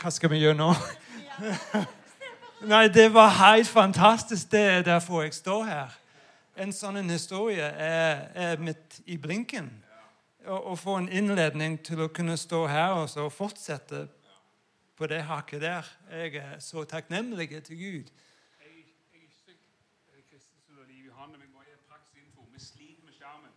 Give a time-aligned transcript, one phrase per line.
[0.00, 0.70] Hva skal vi gjøre nå?
[2.72, 4.48] Nei, det var helt fantastisk.
[4.52, 5.98] Det er derfor jeg står her.
[6.56, 9.68] En sånn historie er, er midt i blinken.
[10.48, 14.06] Å få en innledning til å kunne stå her og så fortsette
[14.96, 15.92] på det hakket der.
[16.08, 18.08] Jeg er så takknemlig til Gud.
[18.64, 22.48] Jeg, er ikke Kristin og Liv Johanne, men jeg må gi praktisk info.
[22.56, 23.52] Vi sliter med skjermen.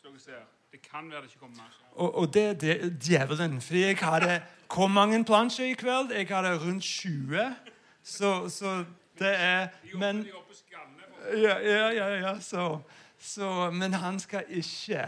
[0.00, 0.61] Så dere ser.
[0.90, 1.78] Kan være det ikke kommer mer.
[1.94, 3.60] Og, og det er djevelen.
[3.60, 4.42] Fordi jeg hadde
[4.74, 6.12] Hvor mange plansjer i kveld?
[6.12, 7.54] Jeg hadde rundt 20.
[8.02, 8.84] Så, så
[9.18, 12.06] det er Men for Ja, ja, ja.
[12.14, 12.80] ja så,
[13.18, 15.02] så, men han skal ikke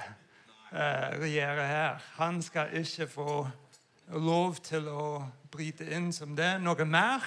[0.72, 1.98] eh, regjere her.
[2.16, 3.48] Han skal ikke få
[4.12, 6.60] lov til å bryte inn som det.
[6.62, 7.24] Noe mer.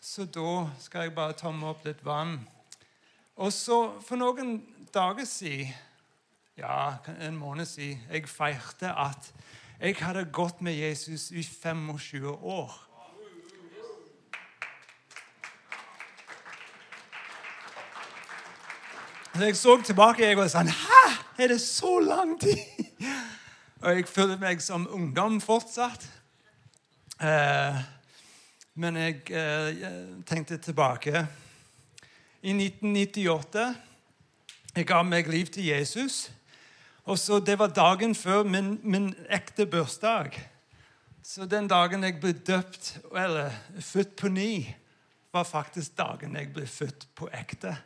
[0.00, 2.38] Så da skal jeg bare tomme opp litt vann.
[3.36, 4.58] Og så for noen
[4.94, 5.72] dager siden,
[6.58, 9.32] ja, en måned siden, jeg feirte at
[9.80, 12.80] jeg hadde gått med Jesus i 25 år.
[19.34, 21.04] Så jeg så tilbake jeg og sa Hæ?
[21.38, 22.56] Er det så lang tid?
[23.80, 26.06] Og jeg føler meg som ungdom fortsatt.
[27.20, 27.80] Eh,
[28.74, 29.74] men jeg eh,
[30.26, 31.26] tenkte tilbake.
[32.42, 33.74] I 1998
[34.76, 36.30] jeg ga meg liv til Jesus.
[37.04, 40.50] Og så Det var dagen før min, min ekte bursdag.
[41.22, 44.66] Så den dagen jeg ble døpt, eller født på ny,
[45.32, 47.76] var faktisk dagen jeg ble født på ekte.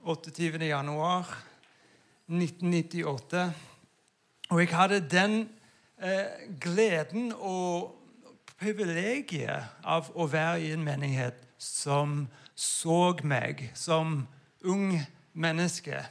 [0.00, 0.64] 28.
[0.64, 1.28] januar
[2.28, 3.52] 1998.
[4.50, 5.38] Og jeg hadde den
[6.00, 7.94] eh, gleden og
[8.60, 14.22] privilegiet av å være i en menighet som så meg som
[14.64, 14.92] ung
[15.32, 16.04] menneske.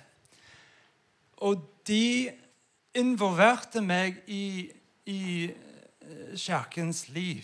[1.43, 2.31] Og de
[2.95, 4.71] involverte meg i,
[5.05, 7.43] i eh, kirkens liv.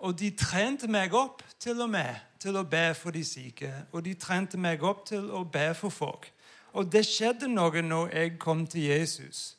[0.00, 3.68] Og de trente meg opp til og med til å be for de syke.
[3.92, 6.30] Og de trente meg opp til å be for folk.
[6.72, 9.56] Og det skjedde noe når jeg kom til Jesus.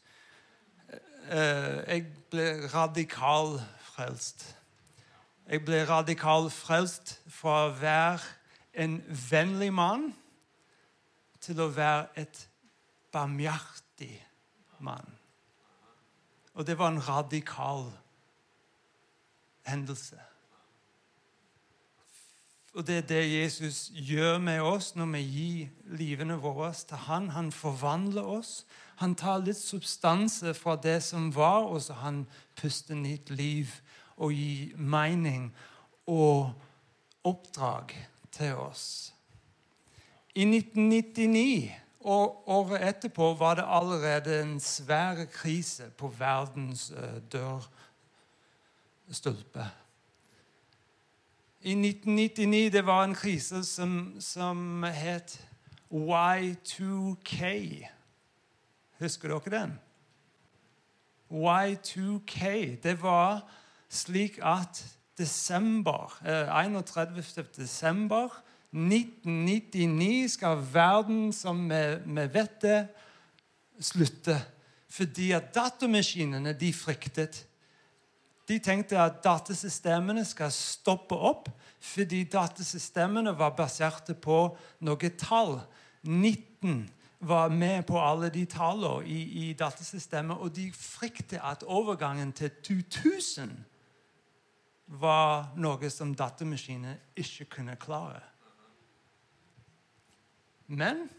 [1.29, 3.59] Eh, Jeg ble radikal
[3.93, 4.55] frelst.
[5.45, 8.23] Jeg ble radikal frelst fra å være
[8.73, 10.13] en vennlig mann
[11.41, 12.47] til å være et
[13.11, 14.27] barmhjertig
[14.79, 15.17] mann.
[16.53, 17.91] Og det var en radikal
[19.67, 20.19] hendelse.
[22.73, 27.29] Og det er det Jesus gjør med oss når vi gir livene våre til han.
[27.29, 28.65] Han forvandler oss.
[28.95, 33.67] Han tar litt substanse fra det som var, og så han puster nytt liv
[34.15, 35.49] og gir mening
[36.07, 36.53] og
[37.23, 37.95] oppdrag
[38.31, 39.13] til oss.
[40.35, 46.89] I 1999 og året etterpå var det allerede en svær krise på verdens
[47.31, 47.77] dørstulpe.
[49.11, 49.69] dørstolpe.
[51.61, 55.47] I 1999 det var en krise som, som het
[55.93, 57.41] Y2K.
[58.99, 59.79] Husker dere den?
[61.29, 62.45] Y2K.
[62.83, 63.41] Det var
[63.89, 64.85] slik at
[65.17, 67.45] desember, eh, 31.
[67.55, 72.79] desember 1999 skal verden som vi, vet det,
[73.79, 74.37] slutte.
[74.91, 77.45] Fordi at datamaskinene de fryktet.
[78.47, 81.51] De tenkte at datasystemene skal stoppe opp
[81.81, 84.39] fordi datasystemene var basert på
[84.85, 85.55] noen tall.
[86.05, 86.83] 19
[87.25, 92.51] var med på alle de tallene i, i datasystemet, og de fryktet at overgangen til
[92.61, 93.51] 2000
[95.01, 98.30] var noe som datamaskiner ikke kunne klare.
[100.71, 101.09] Men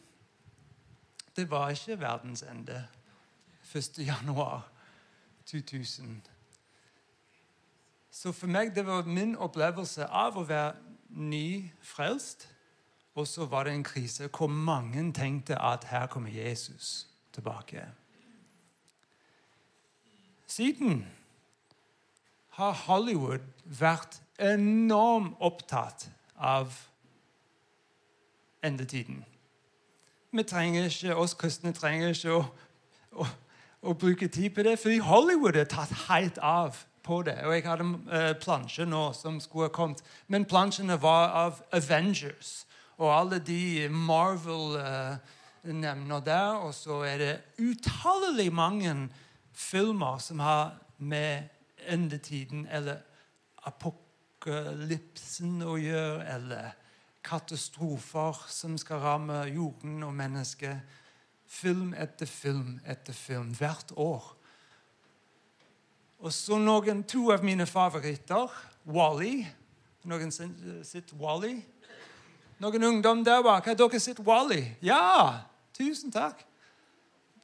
[1.36, 2.88] det var ikke verdens ende
[3.74, 3.98] 1.
[3.98, 4.70] januar
[5.46, 6.22] 2000.
[8.10, 10.72] Så for meg det var min opplevelse av å være
[11.08, 12.46] nyfrelst.
[13.14, 17.84] Og så var det en krise hvor mange tenkte at her kommer Jesus tilbake.
[20.46, 21.04] Siden
[22.56, 26.72] har Hollywood vært enormt opptatt av
[28.62, 29.25] endetiden.
[30.32, 32.44] Vi trenger ikke, oss kristne trenger ikke å,
[33.20, 33.26] å,
[33.84, 37.37] å bruke tid på det, fordi Hollywood er tatt helt av på det.
[37.44, 40.00] Og jeg hadde eh, plansjer nå som skulle ha kommet,
[40.32, 42.62] men plansjene var av Avengers
[42.96, 45.17] og alle de Marvel eh,
[45.69, 46.62] nevner der.
[46.64, 48.94] Og så er det utallig mange
[49.52, 51.50] filmer som har med
[51.93, 53.02] endetiden eller
[53.67, 56.73] apokalypsen å gjøre, eller
[57.24, 60.80] katastrofer som skal ramme jorden og mennesket.
[61.46, 64.36] Film etter film etter film hvert år.
[66.22, 68.50] Og så noen, to av mine favoritter.
[68.86, 69.42] Wally.
[70.06, 71.56] Noen sitt Wally?
[72.62, 73.66] Noen ungdom der bak.
[73.66, 74.62] Har dere sett Wally?
[74.82, 75.42] Ja!
[75.75, 76.44] Tusen takk.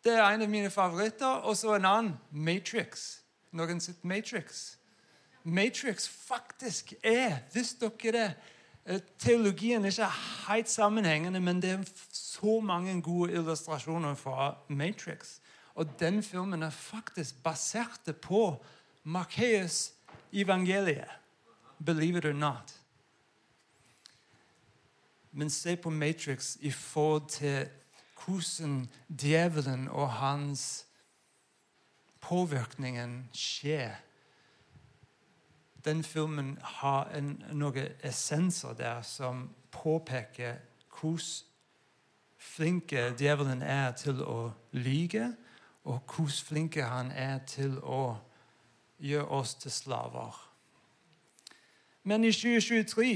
[0.04, 1.42] Det er en av mine favoritter.
[1.42, 3.19] Og så en annen Matrix.
[3.50, 4.76] Noen sitt Matrix.
[5.42, 8.28] Matrix faktisk er, hvis dere det
[9.19, 10.06] Teologien er ikke
[10.49, 11.82] helt sammenhengende, men det er
[12.12, 15.38] så mange gode illustrasjoner fra Matrix.
[15.75, 18.64] Og den filmen er faktisk basert på
[19.05, 19.93] Markeus
[20.32, 21.11] evangeliet.
[21.85, 22.75] Believe it or not.
[25.32, 27.69] Men se på Matrix i forhold til
[28.25, 30.87] hvordan djevelen og hans
[32.20, 33.94] påvirkningen skjer.
[35.88, 40.58] Den filmen har en, noen essenser der som påpeker
[40.93, 41.46] hvordan
[42.37, 45.31] flinke djevelen er til å lyge,
[45.88, 48.19] og hvordan flinke han er til å
[49.00, 50.37] gjøre oss til slaver.
[52.05, 53.08] Men i 2023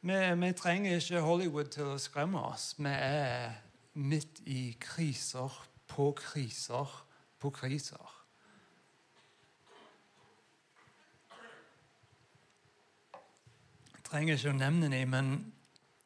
[0.00, 2.72] vi, vi trenger ikke Hollywood til å skremme oss.
[2.78, 3.60] Vi er
[3.92, 5.52] midt i kriser
[5.88, 7.00] på kriser
[7.40, 8.23] på kriser.
[14.08, 15.30] Trenger ikke å nevne dem, men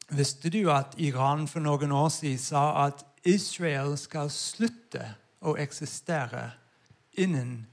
[0.09, 5.13] visste du at Iran for noen år siden sa at Israel skal slutte
[5.45, 6.51] å eksistere
[7.19, 7.67] innen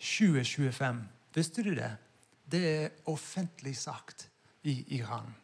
[0.00, 1.02] 2025?
[1.36, 1.92] Visste du det?
[2.50, 4.28] Det er offentlig sagt
[4.66, 5.34] i Iran.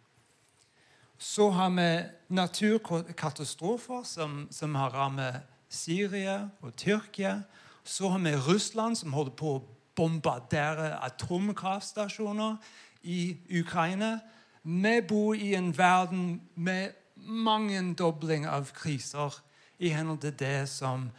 [1.19, 1.91] Så har vi
[2.29, 7.43] naturkatastrofer som, som har rammet Syria og Tyrkia.
[7.85, 9.63] Så har vi Russland, som holder på å
[9.97, 12.59] bombardere atomkraftstasjoner
[13.07, 14.19] i Ukraina.
[14.63, 19.43] Vi bor i en verden med mange dobling av kriser
[19.79, 21.11] i henhold til det som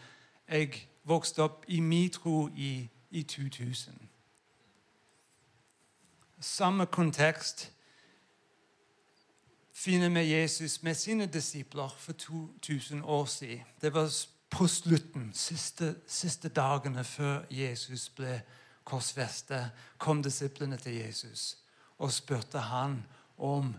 [0.50, 3.94] jeg vokste opp i min tro i, i 2000.
[6.40, 7.72] Samme kontekst
[9.74, 13.64] finner vi Jesus med sine disipler for 2000 år siden.
[13.82, 14.12] Det var
[14.50, 18.42] på slutten, siste, siste dagene før Jesus ble
[18.84, 21.58] korsfestet, kom disiplene til Jesus
[21.98, 23.06] og spurte han
[23.38, 23.76] om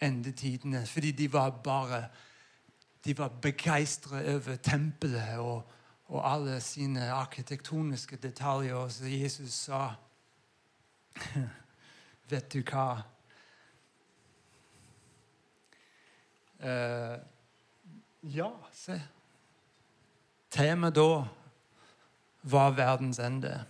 [0.00, 0.86] endetidene.
[0.86, 2.04] Fordi de var bare
[3.04, 5.62] de var begeistret over tempelet og,
[6.06, 8.74] og alle sine arkitektoniske detaljer.
[8.74, 9.94] Og så Jesus sa
[12.30, 13.02] Vet du hva?
[16.60, 17.16] Uh,
[18.22, 19.00] ja, se.
[20.50, 21.24] Temaet da
[22.42, 23.64] var verdens ende.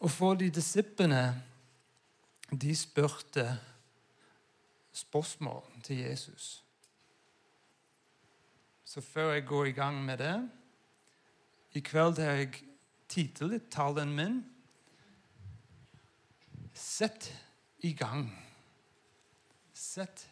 [0.00, 1.42] Og for de disiplene
[2.60, 3.60] de spurte
[4.92, 6.64] spørsmål til Jesus.
[8.84, 10.50] Så før jeg går i gang med det
[11.72, 12.62] I kveld har jeg
[13.08, 14.44] titlet talen min
[16.74, 17.32] 'Sett
[17.78, 18.30] i gang'.
[19.72, 20.30] Sett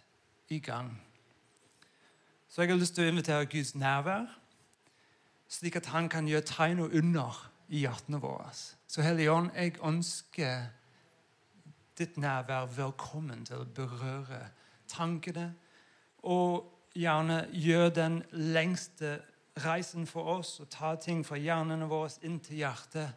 [0.49, 1.03] i gang.
[2.49, 4.27] Så jeg har lyst til å invitere Guds nærvær,
[5.49, 8.51] slik at han kan gjøre tegn og under i hjertene våre.
[8.89, 10.67] Så Hellige Ånd, jeg ønsker
[12.01, 14.39] ditt nærvær velkommen til å berøre
[14.89, 15.51] tankene,
[16.25, 19.19] og gjerne gjør den lengste
[19.61, 23.11] reisen for oss og ta ting fra hjernene våre inn til hjertet.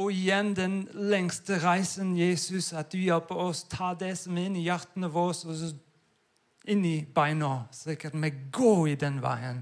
[0.00, 4.56] Og igjen den lengste reisen, Jesus, at du hjelper oss ta det som er inn
[4.58, 9.60] i hjertene våre, og inn i beina, slik at vi går i den veien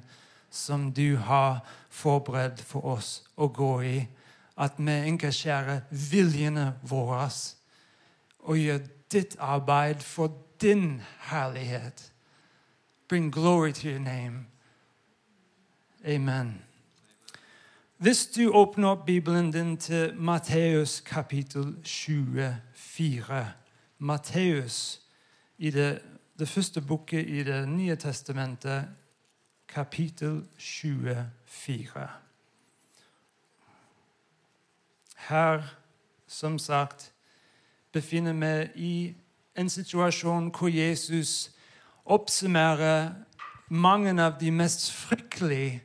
[0.52, 1.58] som du har
[1.90, 3.98] forberedt for oss å gå i.
[4.62, 7.24] At vi engasjerer viljene våre
[8.42, 8.78] og gjør
[9.12, 10.32] ditt arbeid for
[10.62, 12.12] din herlighet.
[13.08, 14.46] Bring glory to your name.
[16.04, 16.62] Amen.
[17.96, 23.52] Hvis du åpner opp Bibelen din til Matteus kapittel 24
[23.98, 25.02] Matteus
[25.58, 26.02] i det,
[26.38, 28.88] det første boket i Det nye testamentet,
[29.68, 32.08] kapittel 24.
[35.16, 35.62] Her,
[36.26, 37.11] som sagt,
[37.92, 39.14] befinner vi i
[39.56, 41.50] en situasjon hvor Jesus
[42.04, 43.12] oppsummerer
[43.68, 45.80] mange av de mest fryktelige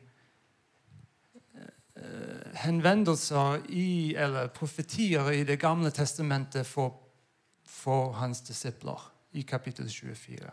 [1.56, 6.94] eh, henvendelser i, eller profetier i Det gamle testamentet for,
[7.66, 10.50] for hans disipler i kapittel 24.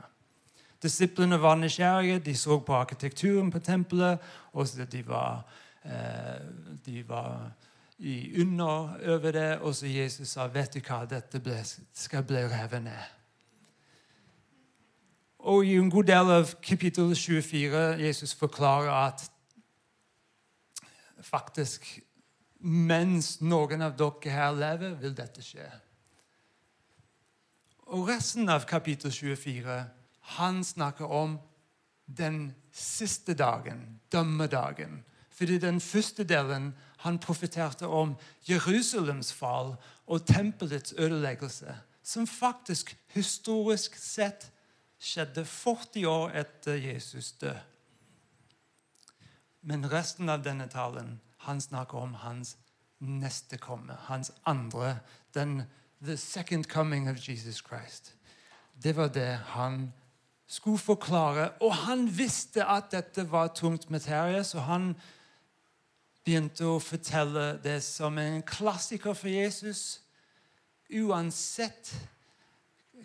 [0.82, 4.18] Disiplene var nysgjerrige, de så på arkitekturen på tempelet,
[4.52, 5.44] og de var,
[5.84, 6.40] eh,
[6.86, 7.52] de var
[7.98, 11.60] i under over det, og så Jesus sa vet du hva, dette ble,
[11.94, 13.12] skal bli revet ned.
[15.44, 19.26] Og i en god del av kapittel 24 Jesus forklarer at
[21.20, 21.86] faktisk
[22.64, 25.66] mens noen av dere her lever, vil dette skje.
[27.92, 29.82] Og resten av kapittel 24
[30.38, 31.36] han snakker om
[32.06, 35.02] den siste dagen, dømmedagen.
[35.30, 36.72] Fordi den første delen
[37.04, 38.14] han profeterte om
[38.48, 39.74] Jerusalems fall
[40.06, 44.48] og tempelets ødeleggelse, som faktisk historisk sett
[45.00, 47.60] skjedde 40 år etter Jesus død.
[49.68, 52.56] Men resten av denne talen han snakker om hans
[53.04, 54.98] neste komme, hans andre,
[55.34, 55.62] den,
[56.00, 58.14] the second coming of Jesus Christ.
[58.82, 59.92] Det var det han
[60.46, 61.50] skulle forklare.
[61.60, 64.94] Og han visste at dette var tungt materie, så han
[66.24, 70.00] begynte å fortelle det som en klassiker for Jesus.
[70.94, 71.92] Uansett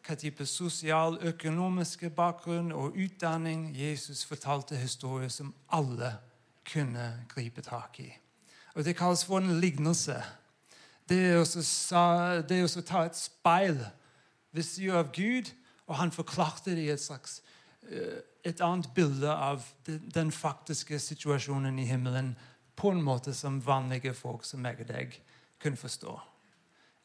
[0.05, 6.13] hva type sosial, økonomiske bakgrunn og utdanning Jesus fortalte historier som alle
[6.69, 8.09] kunne gripe tak i.
[8.75, 10.15] Og Det kalles for en lignelse.
[11.09, 13.79] Det er å ta et speil
[14.51, 15.49] ved siden av Gud,
[15.87, 17.41] og han forklarte det i et slags
[17.89, 22.35] eh, et annet bilde av den faktiske situasjonen i himmelen
[22.79, 25.17] på en måte som vanlige folk som meg og deg
[25.59, 26.15] kunne forstå.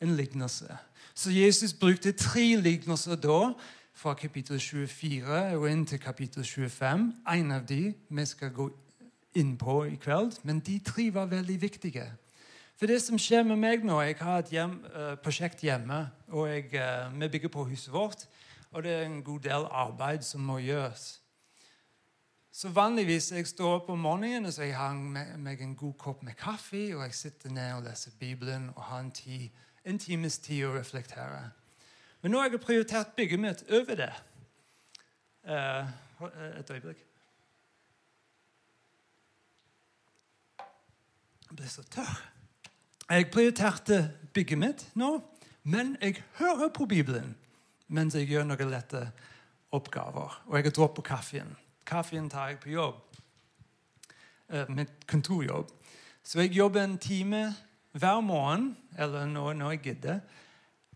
[0.00, 0.76] En lignelse.
[1.14, 3.52] Så Jesus brukte tre lignelser da,
[3.94, 7.12] fra kapittel 24 og inn til kapittel 25.
[7.30, 8.68] En av de vi skal gå
[9.38, 12.06] inn på i kveld, men de tre var veldig viktige.
[12.74, 16.48] For det som skjer med meg nå Jeg har et hjem, uh, prosjekt hjemme, og
[16.48, 18.26] jeg, uh, vi bygger på huset vårt.
[18.74, 21.20] Og det er en god del arbeid som må gjøres.
[22.54, 26.20] Så vanligvis jeg står opp om morgenen og så jeg har meg en god kopp
[26.23, 29.49] med kaffe, og jeg sitter ned og leser Bibelen og har en, tid,
[29.84, 31.49] en times tid å reflektere.
[32.23, 34.12] Men nå har jeg prioritert bygget mitt over det.
[35.50, 35.90] Uh,
[36.61, 37.02] et øyeblikk.
[41.50, 42.23] Jeg ble så tørr.
[43.11, 44.00] Jeg prioriterte
[44.34, 45.11] bygget mitt nå,
[45.66, 47.34] men jeg hører på Bibelen
[47.88, 49.04] mens jeg gjør noen lette
[49.75, 50.40] oppgaver.
[50.46, 51.56] Og jeg har droppet kaffen.
[51.86, 52.94] Kaffen tar jeg på jobb.
[54.52, 55.70] Uh, mitt kontorjobb.
[56.24, 57.54] Så jeg jobber en time
[57.92, 60.20] hver morgen, eller når, når jeg gidder,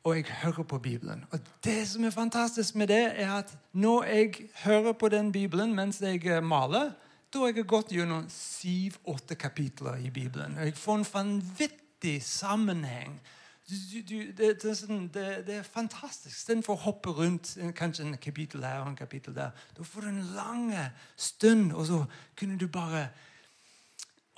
[0.04, 1.24] og jeg hører på Bibelen.
[1.30, 5.74] Og Det som er fantastisk med det, er at når jeg hører på den Bibelen
[5.74, 6.90] mens jeg eh, maler,
[7.34, 10.56] da har jeg gått gjennom syv-åtte kapitler i Bibelen.
[10.58, 13.20] Og jeg får en vanvittig sammenheng
[13.68, 16.32] du, du, det, det, er sånn, det, det, er fantastisk.
[16.32, 19.52] Istedenfor å hoppe rundt kanskje en kapittel her og en kapittel der.
[19.76, 20.70] Da får du en lang
[21.16, 21.98] stund, og så
[22.38, 23.10] kunne du bare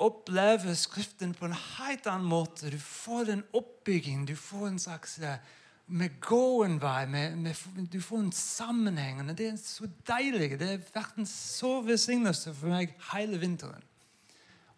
[0.00, 2.72] oppleve Skriften på en helt annen måte.
[2.72, 4.26] Du får den oppbyggingen.
[4.26, 5.38] Du får en slags eh,
[5.86, 7.04] med gåen vei.
[7.06, 9.22] Med, med, du får en sammenheng.
[9.22, 10.56] og Det er så deilig.
[10.58, 13.86] Det har vært en så velsignelse for meg hele vinteren.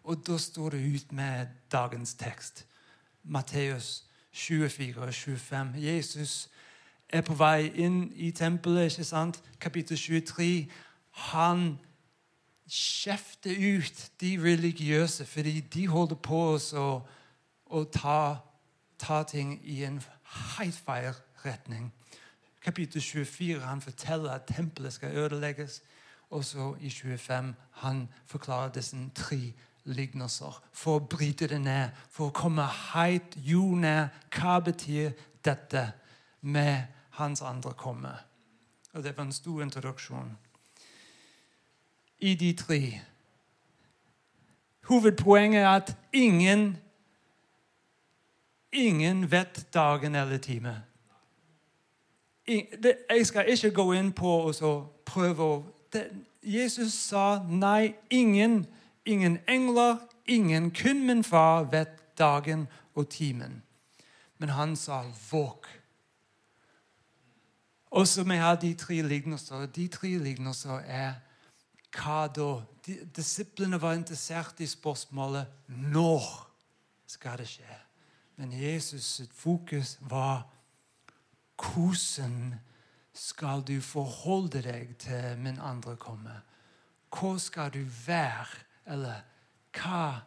[0.03, 2.65] Og da står det ut med dagens tekst.
[3.23, 5.73] Matteus 24 og 25.
[5.77, 6.49] Jesus
[7.09, 9.41] er på vei inn i tempelet, ikke sant?
[9.59, 10.69] kapittel 23.
[11.29, 11.77] Han
[12.67, 16.41] kjefter ut de religiøse fordi de holder på
[17.65, 18.37] å ta,
[18.99, 20.01] ta, ting i en
[20.57, 21.13] helt feil
[21.45, 21.91] retning.
[22.63, 25.81] Kapittel 24 han forteller at tempelet skal ødelegges.
[26.29, 29.53] Og så i 25 han forklarer disse tre
[29.85, 34.13] lignelser for å bryte det ned, for å komme heit jo ned.
[34.31, 35.11] Hva betyr
[35.45, 35.91] dette
[36.41, 36.85] med
[37.19, 38.13] hans andre komme?
[38.93, 40.37] Og Det var en stor introduksjon.
[42.19, 43.01] I de tre
[44.83, 46.77] Hovedpoenget er at ingen
[48.73, 50.83] Ingen vet dagen eller time.
[52.47, 55.59] Jeg skal ikke gå inn på og prøve å
[56.43, 58.65] Jesus sa nei, ingen
[59.05, 63.63] Ingen engler, ingen, kun min far vet dagen og timen.
[64.37, 65.67] Men han sa 'våk'.
[67.91, 69.65] Og så vi har de tre lignelser.
[69.65, 71.13] De tre lignelser er
[71.93, 72.61] hva da?
[73.15, 76.49] Disiplene var interessert i spørsmålet 'når
[77.07, 77.83] skal det skje?'
[78.35, 80.47] Men Jesus sitt fokus var
[81.57, 82.55] 'hvordan
[83.13, 86.41] skal du forholde deg til min andre komme?'
[87.19, 88.45] Hvor skal du være
[88.85, 89.21] eller
[89.73, 90.21] hva,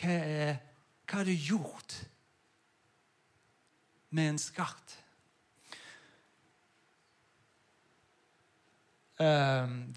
[0.00, 0.56] hva, er,
[1.06, 1.96] hva er du gjort
[4.10, 4.96] med en skatt?
[9.20, 9.94] Um,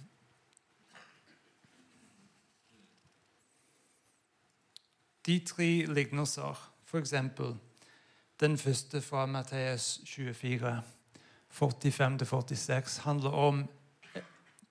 [5.25, 7.13] de tre lignelser, f.eks.
[8.39, 10.82] den første fra Matteus 24,
[11.53, 13.70] 45-46, handler om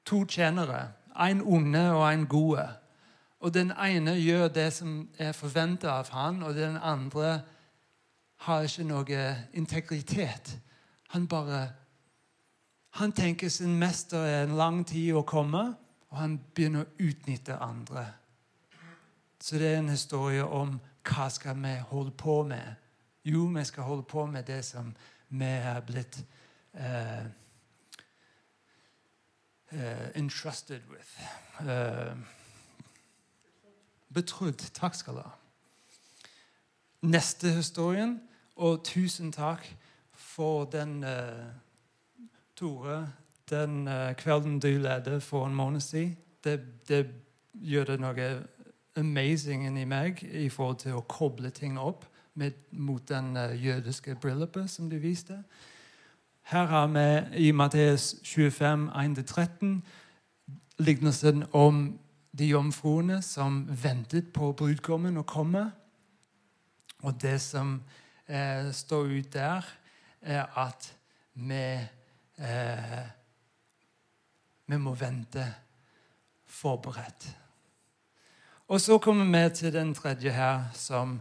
[0.04, 0.92] to tjenere.
[1.16, 2.68] En onde og en gode.
[3.42, 7.40] Og den ene gjør det som er forventa av han, og den andre
[8.46, 9.22] har ikke noe
[9.52, 10.58] integritet.
[11.08, 11.68] Han bare
[12.92, 15.74] Han tenker sin mester er en lang tid å komme,
[16.10, 18.04] og han begynner å utnytte andre.
[19.40, 20.74] Så det er en historie om
[21.08, 22.74] hva skal vi holde på med.
[23.24, 24.92] Jo, vi skal holde på med det som
[25.28, 26.20] vi er blitt
[26.74, 27.24] uh,
[29.72, 31.16] uh, entrusted with.
[31.60, 32.12] Uh,
[34.14, 34.64] betrodd.
[34.74, 35.32] Takk skal du ha.
[37.02, 38.20] Neste historien,
[38.56, 39.66] og tusen takk
[40.12, 41.00] for den
[42.56, 43.12] Tore,
[43.50, 43.88] den
[44.18, 46.16] kvelden du ledet for en måned siden.
[46.44, 47.06] Det, det
[47.52, 48.28] gjør det noe
[48.96, 52.04] amazing inni meg i forhold til å koble ting opp
[52.34, 55.42] med, mot den uh, jødiske bryllupet som du viste.
[56.42, 59.80] Her har vi i Matteus 25, 1-13
[60.78, 61.98] lignelsen om
[62.38, 65.66] de jomfruene som ventet på brudgommen å komme.
[67.02, 67.76] Og det som
[68.26, 69.68] eh, står ut der,
[70.22, 70.88] er at
[71.34, 71.64] vi,
[72.38, 73.02] eh,
[74.66, 75.44] vi må vente
[76.46, 77.28] forberedt.
[78.72, 81.20] Og så kommer vi til den tredje her, som,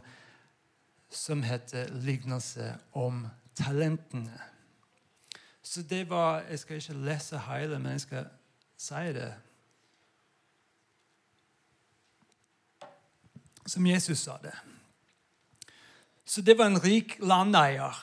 [1.10, 3.28] som heter 'Lignelse om
[3.60, 4.42] talentene'.
[5.62, 8.26] Så det var Jeg skal ikke lese hele, men jeg skal
[8.78, 9.34] si det.
[13.66, 14.56] Som Jesus sa det.
[16.26, 17.96] Så det var en rik landeier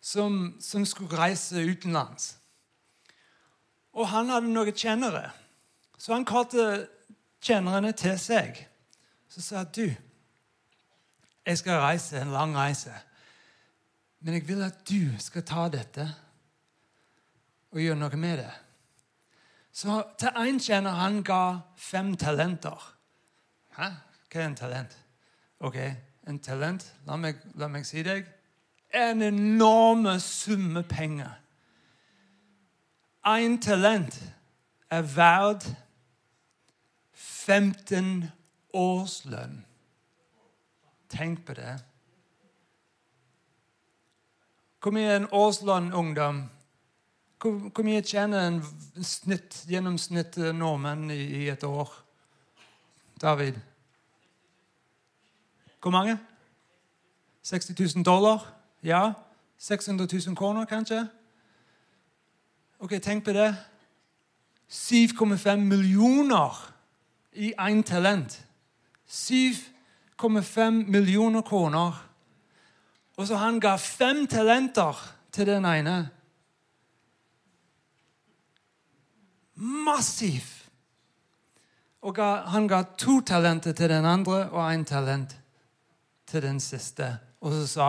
[0.00, 2.36] som, som skulle reise utenlands.
[3.96, 5.30] Og han hadde noen kjennere.
[5.98, 6.86] Så han kalte
[7.40, 8.60] tjenerne til seg.
[9.28, 9.88] Så sa du,
[11.46, 12.92] jeg skal reise en lang reise,
[14.20, 16.06] men jeg vil at du skal ta dette
[17.70, 18.52] og gjøre noe med det.
[19.76, 22.80] Så til én kjenner han ga fem talenter.
[23.76, 23.90] Hæ?
[24.32, 24.98] Hva er en talent?
[25.60, 25.76] Ok,
[26.26, 28.26] en talent, la meg, la meg si deg,
[28.94, 31.32] en enorme summe penger.
[33.26, 34.18] Én talent
[34.90, 35.66] er verdt
[37.12, 38.30] 15
[38.74, 39.60] årslønn.
[41.08, 41.76] Tenk på det.
[44.82, 46.44] Hvor mye er en årslønn, ungdom?
[47.42, 48.60] Hvor, hvor mye tjener en
[49.02, 51.90] snitt, gjennomsnitt nordmenn i, i et år?
[53.22, 53.58] David?
[55.86, 56.18] Hvor mange?
[57.42, 58.54] 60 000 dollar?
[58.82, 59.12] Ja?
[59.58, 61.08] 600 000 kroner, kanskje?
[62.78, 63.56] Ok, Tenk på det.
[64.70, 66.72] 7,5 millioner
[67.32, 68.46] i én talent.
[69.08, 72.10] 7,5 millioner kroner.
[73.16, 76.08] Og så han ga fem talenter til den ene.
[79.54, 80.42] Massiv.
[82.02, 82.16] Og
[82.50, 85.45] han ga to talenter til den andre og én talent
[86.26, 87.18] til den siste.
[87.40, 87.88] Og så sa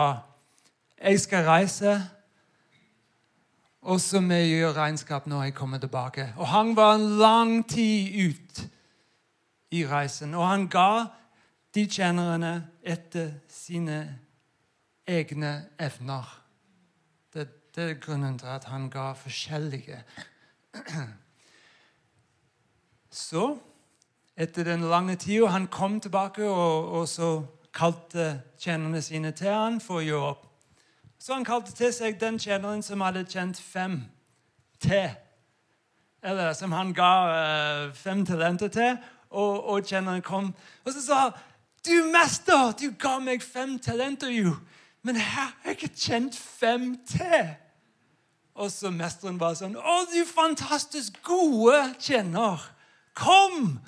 [0.98, 2.10] jeg skal reise,
[3.82, 6.32] og så må jeg gjøre regnskap når jeg kommer tilbake.
[6.36, 8.68] Og han var en lang tid ut
[9.70, 10.34] i reisen.
[10.34, 11.04] Og han ga
[11.74, 14.18] de tjenerne etter sine
[15.06, 16.42] egne evner.
[17.32, 20.02] Det, det, er grunnen til at han ga forskjellige.
[23.10, 23.56] Så,
[24.36, 29.80] etter den lange tida, han kom tilbake, og, og så kalte tjenerne sine til han
[29.80, 30.44] for å gjøre opp.
[31.18, 34.00] Så han kalte til seg den tjeneren som hadde tjent fem
[34.80, 35.10] til.
[36.22, 38.98] Eller som han ga uh, fem talenter til
[39.30, 40.52] og, og tjeneren kom.
[40.84, 41.32] Og så sa han,
[41.84, 44.56] 'Du mester, du ga meg fem talenter, jo.'
[45.02, 47.54] 'Men her har jeg ikke kjent fem til.'
[48.54, 52.58] Og så mesteren var sånn, 'Å, du fantastisk gode tjener.
[53.14, 53.78] Kom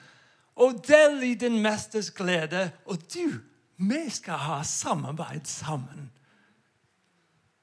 [0.56, 3.40] og del i din mesters glede.' Og du,
[3.80, 6.10] vi skal ha samarbeid sammen.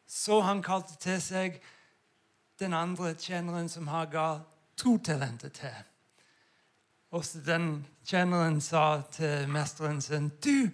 [0.08, 1.60] Så han kalte til seg
[2.60, 4.28] den andre tjeneren som han ga
[4.78, 5.78] to talenter til.
[7.12, 10.70] Og den tjeneren sa til mesteren sin Du,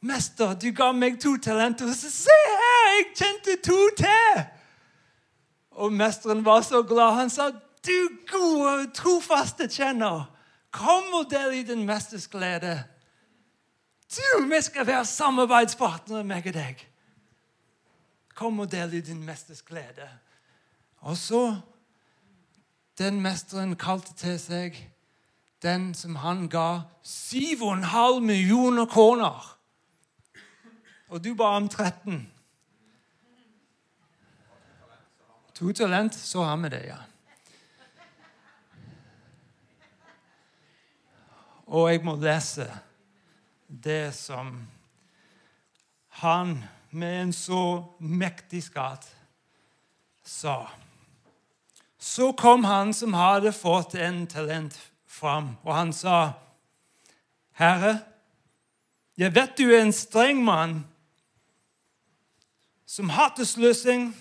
[0.00, 1.90] mester, du ga meg to talenter.
[1.92, 4.44] Så se her, jeg kjente to til!
[5.70, 7.14] Og mesteren var så glad.
[7.14, 7.50] Han sa,
[7.86, 10.30] du gode, trofaste tjener,
[10.70, 12.78] kom og del i din mesters glede.
[14.14, 16.82] Du, vi skal være samarbeidspartnere, meg og deg.
[18.34, 20.08] Kom og del i din mesters glede.
[21.00, 21.60] Og så
[22.98, 24.76] Den mesteren kalte til seg
[25.62, 29.58] den som han ga 7,5 millioner kroner.
[31.08, 32.32] Og du ba om 13.
[35.54, 37.00] To talent, så har vi det, ja.
[41.66, 42.70] Og jeg må lese
[43.66, 44.68] det som
[46.08, 49.08] han med en så mektig skatt
[50.24, 50.68] sa.
[51.98, 56.32] Så kom han som hadde fått en talent fram, og han sa,
[57.52, 58.00] 'Herre,
[59.16, 60.84] jeg vet du er en streng mann
[62.86, 64.14] som hater sløsing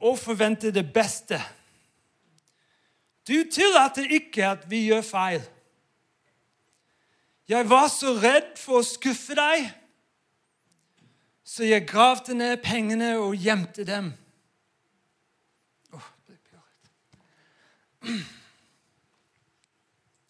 [0.00, 1.42] og forventer det beste.'
[3.28, 5.42] Du tillater ikke at vi gjør feil.
[7.48, 9.68] Jeg var så redd for å skuffe deg,
[11.46, 14.10] så jeg gravde ned pengene og gjemte dem.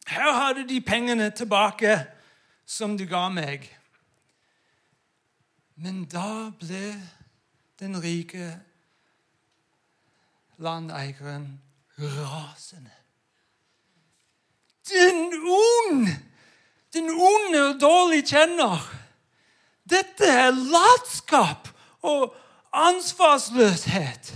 [0.07, 1.97] Her har du de pengene tilbake
[2.67, 3.65] som du ga meg.
[5.77, 6.95] Men da ble
[7.81, 8.53] den rike
[10.57, 11.49] landeieren
[11.99, 12.95] rasende.
[14.89, 16.09] Den ond!
[16.97, 18.81] Den onde og dårlig kjenner.
[19.85, 21.69] Dette er latskap
[22.03, 22.33] og
[22.73, 24.33] ansvarsløshet.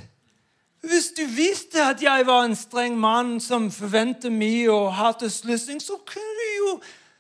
[0.85, 5.81] Hvis du visste at jeg var en streng mann som forventer mye og hater sløsing,
[5.81, 6.75] så kunne du jo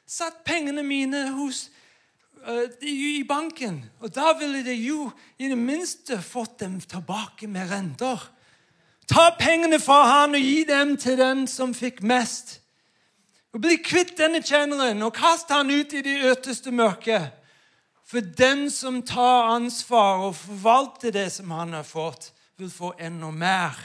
[0.08, 1.70] satt pengene mine hos,
[2.44, 3.84] uh, i banken.
[4.00, 8.28] Og da ville de jo i det minste fått dem tilbake med renter.
[9.08, 12.59] Ta pengene fra han og gi dem til den som fikk mest.
[13.52, 17.32] Og Bli kvitt denne tjeneren og kast han ut i det øteste mørket.
[18.06, 23.30] For den som tar ansvar og forvalter det som han har fått, vil få enda
[23.30, 23.78] mer.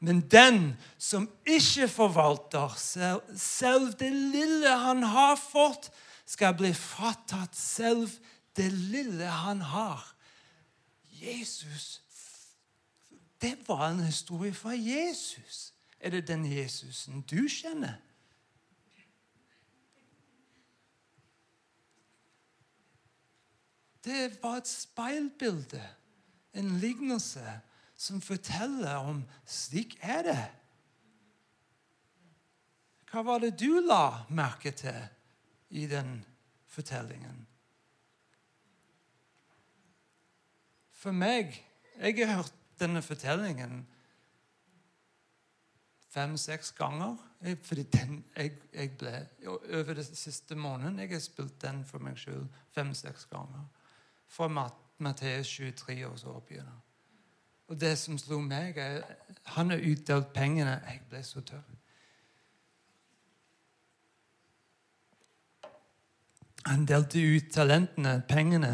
[0.00, 5.90] Men den som ikke forvalter selv, det lille han har fått,
[6.26, 8.10] skal bli fratatt selv
[8.58, 10.02] det lille han har.
[11.22, 12.00] Jesus
[13.40, 15.72] Det var en historie fra Jesus.
[16.00, 17.94] Er det den Jesusen du kjenner?
[24.08, 25.82] Det var et speilbilde,
[26.56, 27.60] en lignelse,
[27.96, 30.44] som forteller om slik er det.
[33.10, 34.96] Hva var det du la merke til
[35.76, 36.22] i den
[36.72, 37.44] fortellingen?
[40.92, 41.64] For meg
[41.98, 43.80] Jeg har hørt denne fortellingen
[46.14, 47.16] fem-seks ganger.
[47.62, 52.18] Fordi den, jeg, jeg ble, Over den siste måneden jeg har spilt den for meg
[52.18, 53.66] sjøl fem-seks ganger
[54.28, 54.48] fra
[54.98, 56.78] Matteus 23 og så begynner.
[57.68, 59.02] Og det som slo meg, er
[59.54, 60.78] han har utdelt pengene.
[60.88, 61.64] Jeg ble så tørr.
[66.68, 68.72] Han delte ut talentene, pengene,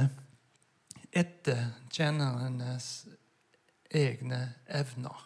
[1.15, 3.07] etter tjenernes
[3.91, 5.21] egne evner.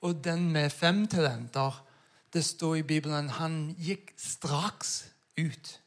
[0.00, 1.86] Og den med fem talenter,
[2.32, 5.79] det står i Bibelen, han gikk straks ut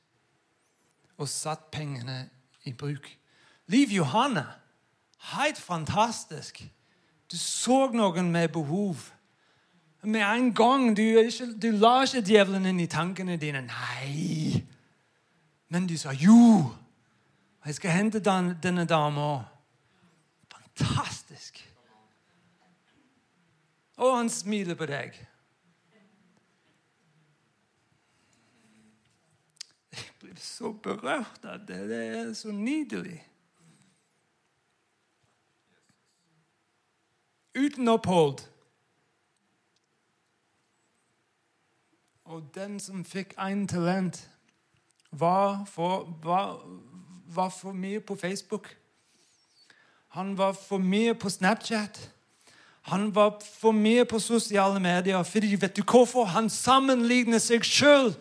[1.24, 2.28] og satt pengene
[2.68, 3.08] i bruk.
[3.72, 4.46] Liv Johanne,
[5.34, 6.62] helt fantastisk.
[7.32, 9.10] Du så noen med behov.
[10.04, 10.98] Med en gang.
[10.98, 11.04] Du,
[11.62, 13.64] du la ikke djevelen inn i tankene dine.
[13.66, 14.64] Nei.
[15.72, 16.74] Men du sa jo.
[17.66, 19.46] Jeg skal hente den, denne dama.
[20.52, 21.64] Fantastisk.
[23.98, 25.16] Og han smiler på deg.
[30.38, 31.90] Så berørt av det.
[31.90, 33.20] Det er så nydelig.
[37.56, 38.40] Uten opphold.
[42.26, 44.30] Og den som fikk én talent,
[45.12, 46.58] var for, var,
[47.28, 48.78] var for mye på Facebook.
[50.08, 52.12] Han var for mye på Snapchat.
[52.82, 55.24] Han var for mye på sosiale medier.
[55.24, 56.24] Fordi vet du hvorfor?
[56.24, 58.16] Han sammenligner seg sjøl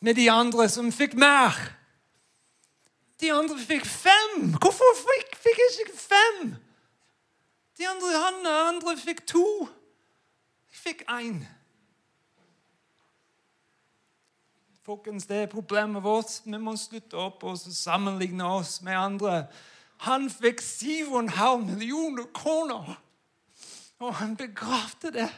[0.00, 1.56] med de andre som fikk mer.
[3.20, 4.52] De andre fikk fem.
[4.60, 6.54] Hvorfor fikk, fikk jeg ikke fem?
[7.78, 9.68] De andre, han andre fikk to.
[10.72, 11.44] Jeg fikk én.
[14.86, 16.40] Folkens, Det er problemet vårt.
[16.44, 19.46] Vi må slutte opp og sammenligne oss med andre.
[20.06, 23.00] Han fikk 7,5 millioner kroner,
[23.98, 25.30] og han begravde det.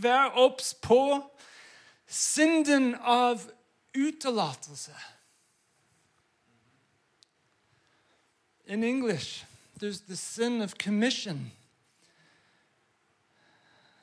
[0.00, 1.30] Vær obs på
[2.06, 3.50] synden av
[3.94, 4.94] utelatelse.
[8.66, 9.44] In English,
[9.80, 11.52] there's the sin of commission.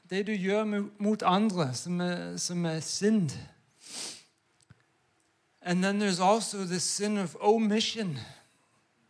[0.10, 0.64] Det du gjør
[1.00, 3.32] mot andre, som er, som er synd.
[5.62, 8.18] And then there's also the sin of omission.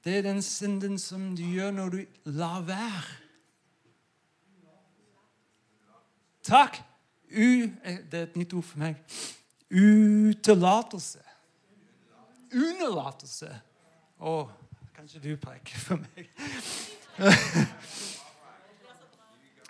[0.03, 3.03] Det er den synden som du gjør når du lar være.
[6.49, 6.81] Takk.
[7.31, 8.95] U, eh, det er et nytt ord for meg.
[9.69, 11.19] Utelatelse.
[12.57, 13.49] Unnlatelse.
[14.17, 14.31] Å,
[14.95, 16.25] kanskje du preker for meg?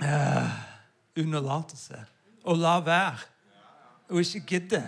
[0.07, 0.47] uh,
[1.19, 1.99] unnlatelse.
[2.47, 3.27] Å la være.
[4.07, 4.79] Å ikke gidde.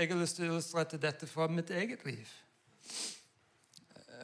[0.00, 2.24] Jeg har lyst til å illustrere dette fra mitt eget liv.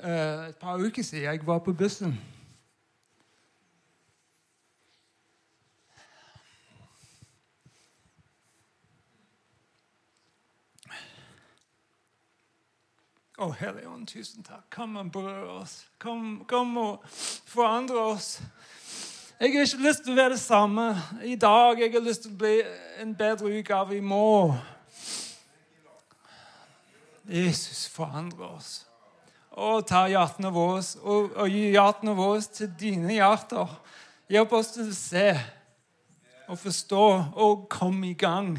[0.01, 2.17] Uh, et par uker siden jeg var på bussen.
[13.37, 14.63] Å, Hellige Ånd, tusen takk.
[14.73, 15.83] Kom og berør oss.
[16.01, 17.03] Kom, kom og
[17.45, 18.39] forandre oss.
[19.37, 20.87] Jeg har ikke lyst til å være det samme
[21.21, 21.77] i dag.
[21.77, 22.55] Jeg har lyst til å bli
[23.03, 24.57] en bedre utgave i morgen.
[27.29, 28.73] Jesus, forandre oss.
[29.53, 33.79] Og ta hjertene våre og, og gi hjertene våre til dine hjerter.
[34.33, 35.29] Hjelp oss til å se
[36.49, 38.55] og forstå og komme i gang.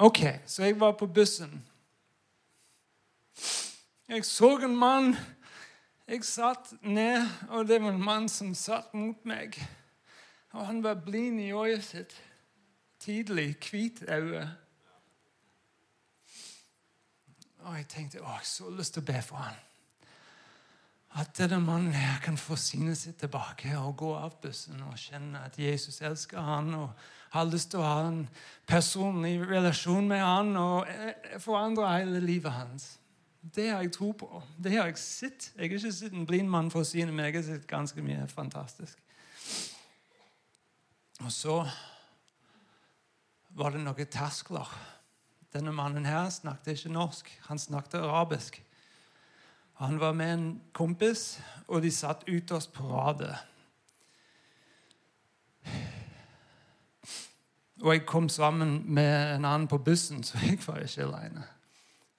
[0.00, 1.66] Ok, så jeg var på bussen.
[4.08, 5.16] Jeg så en mann.
[6.08, 9.54] Jeg satt ned, og det var en mann som satt mot meg.
[10.50, 12.16] Og han var blind i øyet sitt.
[12.98, 14.48] Tidlig, hvit øye.
[17.58, 19.58] Og jeg tenkte å, jeg så lyst til å be for han.
[21.20, 25.42] At denne mannen her kan få synet sitt tilbake og gå av bussen og kjenne
[25.46, 26.92] at Jesus elsker han og
[27.34, 28.22] har lyst til å ha en
[28.66, 32.99] personlig relasjon med han og eh, forandre hele livet hans.
[33.40, 34.42] Det har jeg tro på.
[34.62, 35.52] Det har jeg sett.
[35.56, 37.68] Jeg har ikke sett en blind mann for å si det, men jeg har sett
[37.68, 39.00] ganske mye fantastisk.
[41.20, 41.56] Og så
[43.56, 44.68] var det noen terskler.
[45.52, 47.30] Denne mannen her snakket ikke norsk.
[47.48, 48.60] Han snakket arabisk.
[49.80, 53.36] Han var med en kompis, og de satt ytterst på radet.
[57.80, 61.46] Og jeg kom sammen med en annen på bussen, så jeg var ikke alene.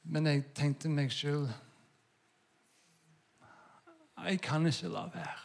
[0.04, 1.50] Men jeg tenkte meg sjøl
[4.22, 5.40] Jeg kan ikke la være.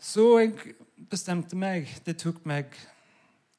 [0.00, 0.52] Så jeg
[1.10, 2.00] bestemte meg.
[2.06, 2.64] Det tok meg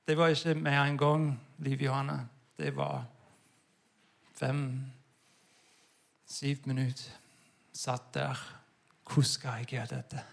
[0.08, 2.30] Det var ikke med en gang, Liv Johanne.
[2.58, 3.06] Det var
[4.34, 4.98] fem-syv
[6.66, 7.12] minutter.
[7.74, 8.58] Satt der.
[9.04, 10.24] Hvordan skal jeg gjøre dette?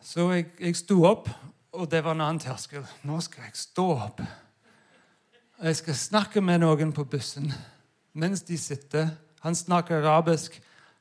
[0.00, 1.28] Så jeg, jeg sto opp,
[1.72, 2.86] og det var en annen terskel.
[3.06, 4.20] Nå skal jeg stå opp.
[5.62, 7.52] Og jeg skal snakke med noen på bussen
[8.18, 9.12] mens de sitter.
[9.40, 10.56] Han snakker arabisk.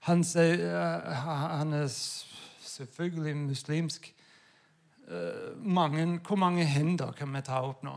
[0.05, 1.09] Han, sier,
[1.57, 4.05] han er selvfølgelig muslimsk.
[5.07, 7.95] Eh, mange, hvor mange hinder kan vi ta opp nå?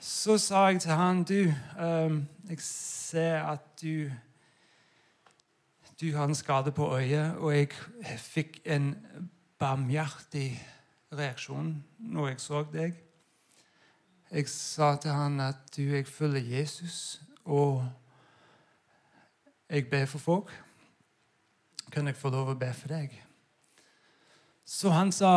[0.00, 1.40] Så sa jeg til han du,
[1.80, 2.18] um,
[2.50, 4.10] jeg ser at du
[6.00, 7.68] du har en skade på øyet, og jeg
[8.18, 8.96] fikk en
[9.58, 10.66] barmhjertig
[11.12, 13.00] reaksjon når jeg så deg.
[14.32, 17.84] Jeg sa til han at du, jeg følger Jesus, og
[19.70, 20.62] jeg ber for folk.
[21.92, 23.12] Kan jeg få lov å be for deg?
[24.64, 25.32] Så han sa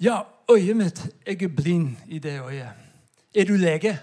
[0.00, 2.74] Ja, øyet mitt Jeg er blind i det øyet.
[3.34, 3.94] Er du lege?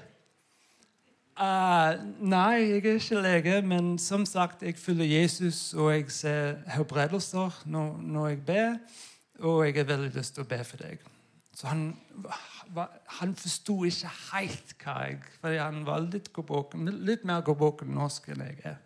[1.36, 6.56] Uh, nei, jeg er ikke lege, men som sagt, jeg følger Jesus, og jeg ser
[6.71, 8.78] helbredelser når, når jeg ber,
[9.39, 11.04] og jeg har veldig lyst til å be for deg.
[11.54, 11.91] Så han
[13.20, 18.30] han forsto ikke helt hva jeg Fordi han var litt, gåboken, litt mer gåboken norsk
[18.34, 18.78] enn jeg er.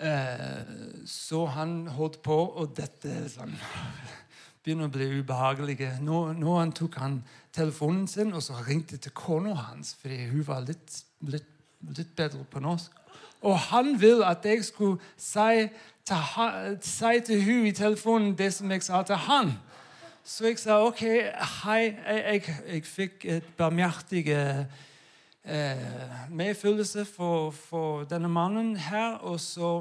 [0.00, 0.74] Eh,
[1.06, 3.52] så han holdt på, og dette sånn,
[4.64, 5.76] begynner å bli ubehagelig.
[6.04, 7.20] Nå, nå han tok han
[7.52, 11.50] telefonen sin og så ringte til kona hans, fordi hun var litt, litt,
[11.96, 12.96] litt bedre på norsk.
[13.40, 15.68] Og han ville at jeg skulle si
[16.04, 19.54] til, si til hun i telefonen det som jeg sa til han.
[20.30, 21.00] Så jeg sa OK,
[21.64, 21.78] hei.
[22.06, 24.60] Jeg, jeg, jeg fikk et barmhjertig eh,
[26.30, 29.18] medfølelse for, for, denne mannen her.
[29.26, 29.72] Og så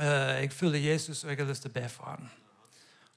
[0.00, 2.26] eh, Jeg følger Jesus, og jeg har lyst til å be for ham.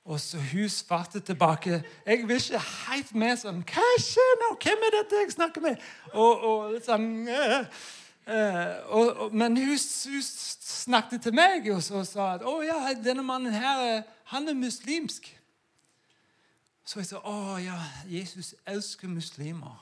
[0.06, 4.54] Og så hun svarte tilbake Jeg vil ikke helt med sånn Hva skjer nå?
[4.62, 5.86] Hvem er dette jeg snakker med?
[6.12, 7.62] Og, og litt sånn uh,
[8.28, 12.92] uh, og, og, Men hun, hun, snakket til meg og så sa at å ja,
[13.00, 14.04] denne mannen her,
[14.36, 15.40] han er muslimsk.
[16.86, 17.78] Så jeg sa å ja,
[18.12, 19.80] Jesus elsker muslimer.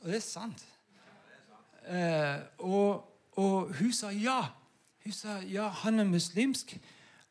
[0.00, 0.62] Og det er sant.
[1.88, 4.40] Eh, og, og, hun sa ja.
[5.04, 6.76] Hun sa ja, han er muslimsk,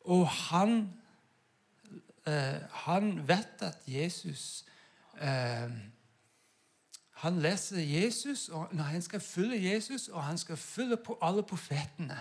[0.10, 0.90] og han,
[2.28, 4.66] eh, han vet at Jesus
[5.22, 5.70] eh,
[7.18, 11.44] Han leser Jesus, og når han skal følge Jesus, og han skal følge på alle
[11.44, 12.20] profetene.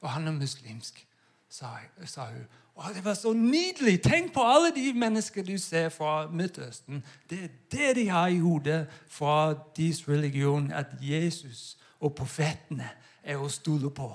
[0.00, 1.06] Og han er muslimsk,
[1.48, 2.46] sa, sa hun.
[2.76, 4.02] Å, Det var så nydelig!
[4.04, 7.04] Tenk på alle de mennesker du ser fra Midtøsten.
[7.30, 12.90] Det er det de har i hodet fra deres religion, at Jesus og profetene
[13.24, 14.10] er å stole på.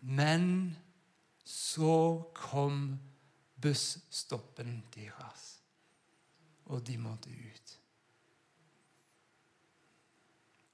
[0.00, 0.76] Men
[1.44, 2.96] så kom
[3.62, 5.46] busstoppen deres,
[6.66, 7.78] og de måtte ut.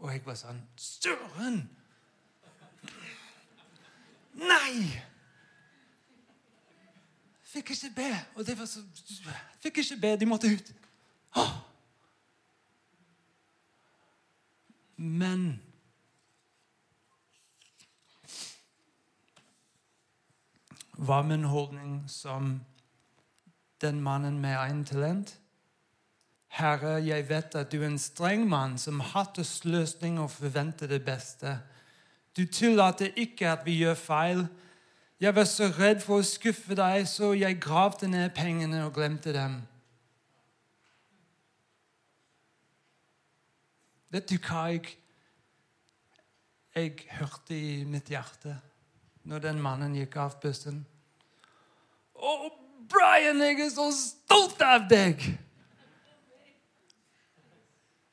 [0.02, 1.62] Og jeg var sånn Søren!
[4.32, 5.02] Nei!
[7.52, 8.08] Fikk ikke be.
[8.34, 8.80] Og det var så
[9.60, 10.16] Fikk ikke be.
[10.16, 10.72] De måtte ut.
[11.36, 11.52] Åh.
[14.96, 15.62] Men
[20.96, 22.60] var min holdning som
[23.80, 25.38] den mannen med én talent?
[26.46, 31.04] Herre, jeg vet at du er en streng mann som hater sløsning og forventer det
[31.04, 31.58] beste.
[32.36, 34.46] Du tillater ikke at vi gjør feil.
[35.20, 39.34] Jeg var så redd for å skuffe deg, så jeg gravde ned pengene og glemte
[39.36, 39.60] dem.
[44.12, 44.96] Vet du hva jeg,
[46.74, 48.58] jeg hørte i mitt hjerte
[49.28, 50.82] når den mannen gikk av bussen?
[52.12, 52.50] Å,
[52.92, 55.22] Brian, jeg er så stolt av deg!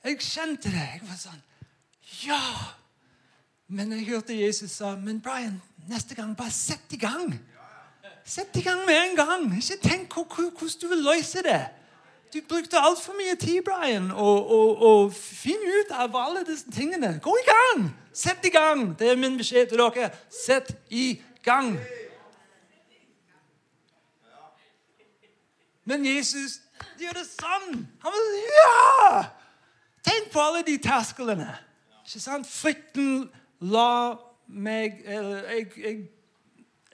[0.06, 0.86] Jeg kjente det.
[0.94, 1.42] Jeg var sånn
[2.24, 2.79] Ja!
[3.70, 7.36] Men jeg hørte Jesus sa, men Brian, neste gang, bare sett i gang.
[8.26, 9.46] Sett i gang med en gang.
[9.58, 11.62] Ikke tenk hvordan du vil løse det.
[12.34, 17.16] Du brukte altfor mye tid, Brian, og, og, og finn ut av alle disse tingene.
[17.22, 17.88] Gå i gang!
[18.14, 19.00] Sett i gang!
[19.00, 20.12] Det er min beskjed til dere.
[20.34, 21.74] Sett i gang.
[25.90, 26.60] Men Jesus
[27.02, 27.82] gjør det sånn.
[28.06, 29.24] Han vil, ja!
[30.06, 31.50] Tenk på alle de terskelene.
[32.06, 32.50] Ikke sant?
[32.50, 34.16] Frykten la
[34.48, 36.02] meg jeg, jeg,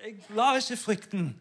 [0.04, 1.36] jeg, la ikke frykten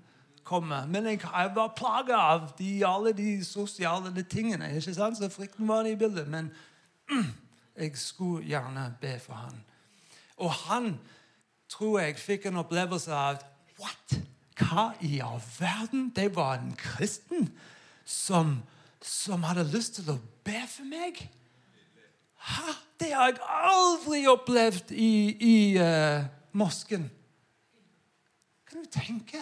[0.44, 4.76] komme, men jeg, jeg var plaga av de, alle de sosiale tingene.
[4.76, 5.18] ikke sant?
[5.18, 6.28] Så frykten var i bildet.
[6.28, 6.52] Men
[7.80, 9.64] jeg skulle gjerne be for han.
[10.37, 10.98] Og han
[11.68, 13.40] tror jeg fikk en opplevelse av
[13.80, 14.18] What?
[14.54, 16.12] Hva i all verden?
[16.14, 17.48] Det var en kristen
[18.04, 18.60] som,
[19.02, 21.24] som hadde lyst til å be for meg?
[23.00, 26.24] Det har jeg aldri opplevd i, i uh,
[26.57, 27.09] mosken.
[28.68, 29.40] Kan du tenke?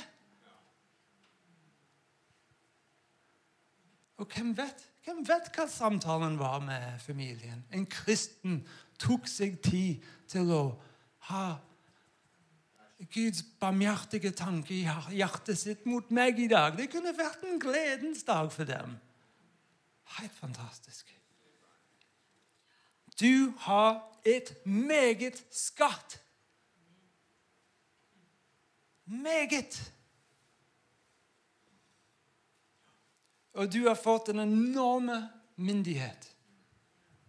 [4.22, 4.88] Og hvem vet?
[5.02, 7.64] Hvem vet hva samtalen var med familien?
[7.74, 8.60] En kristen
[9.02, 10.62] tok seg tid til å
[11.30, 11.46] ha
[13.12, 14.84] Guds barmhjertige tanke i
[15.18, 16.76] hjertet sitt mot meg i dag.
[16.78, 18.94] Det kunne vært en gledens dag for dem.
[20.20, 21.10] Helt fantastisk.
[23.20, 26.22] Du har et meget skatt.
[29.05, 29.92] Meget.
[33.53, 36.29] Og du har fått en enorme myndighet.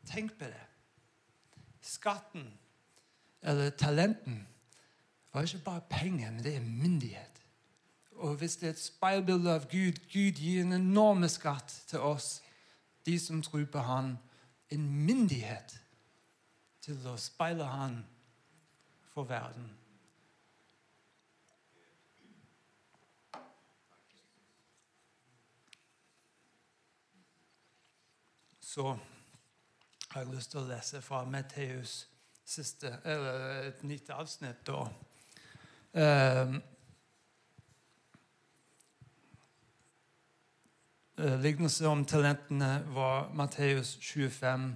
[0.07, 0.61] Tenk på det.
[1.81, 2.53] Skatten,
[3.41, 4.47] eller talenten,
[5.33, 7.41] var ikke bare penger, men det er myndighet.
[8.15, 12.41] Og hvis det er et speilbilde av Gud Gud gir en enorm skatt til oss,
[13.05, 14.17] de som tror på Han,
[14.73, 15.79] en myndighet
[16.83, 18.01] til å speile Han
[19.13, 19.69] for verden.
[28.73, 28.97] Så
[30.09, 32.07] har jeg lyst til å lese fra Matteus
[32.45, 34.65] siste, eller et nytt avsnitt.
[34.67, 34.79] da.
[35.93, 36.55] Uh,
[41.17, 44.75] Lignelse om talentene var Matteus 25,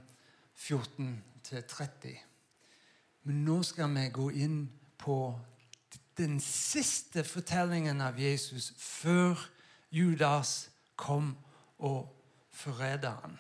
[0.55, 2.17] 14-30.
[3.23, 4.59] Men nå skal vi gå inn
[5.01, 5.17] på
[6.17, 9.41] den siste fortellingen av Jesus før
[9.89, 11.33] Judas kom
[11.77, 12.05] og
[12.53, 13.37] forræda ham.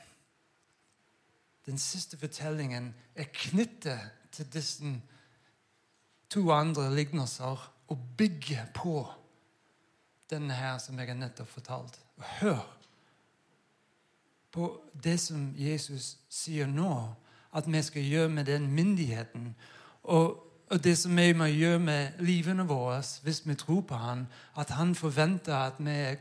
[1.65, 4.93] Den siste fortellingen er knyttet til disse
[6.29, 9.05] to andre lignelser og bygger på
[10.29, 11.99] denne her som jeg har nettopp fortalt.
[12.41, 12.76] Hør
[14.57, 14.71] på
[15.03, 16.91] det som Jesus sier nå
[17.57, 19.51] at vi skal gjøre med den myndigheten.
[20.03, 20.33] Og,
[20.69, 24.25] og det som vi må gjøre med livene våre hvis vi tror på Han,
[24.57, 26.17] at Han forventer at vi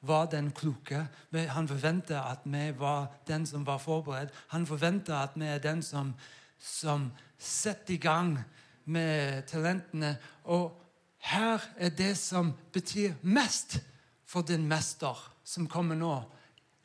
[0.00, 1.06] var den kloke.
[1.32, 4.30] Han forventer at vi var den som var forberedt.
[4.48, 6.14] Han forventer at vi er den som,
[6.58, 8.38] som setter i gang
[8.84, 10.16] med talentene.
[10.44, 10.82] Og
[11.18, 13.80] her er det som betyr mest
[14.26, 16.22] for din mester som kommer nå.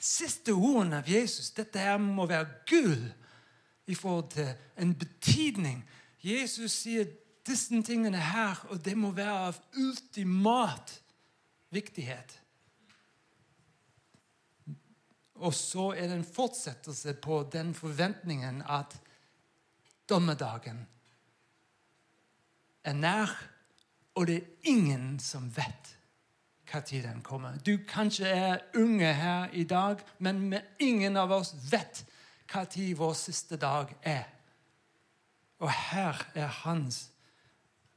[0.03, 1.53] Siste ordene av Jesus.
[1.55, 3.05] Dette her må være gull
[3.87, 4.49] i forhold til
[4.79, 5.79] en betydning.
[6.23, 7.07] Jesus sier
[7.47, 10.97] disse tingene her, og det må være av ultimat
[11.73, 12.39] viktighet.
[15.43, 18.95] Og så er det en fortsettelse på den forventningen at
[20.09, 20.85] dommedagen
[22.83, 23.31] er nær,
[24.15, 25.95] og det er ingen som vet
[26.73, 27.57] når den kommer.
[27.65, 32.05] Du kanskje er unge her i dag, men ingen av oss vet
[32.53, 34.23] når vår siste dag er.
[35.59, 37.09] Og her er hans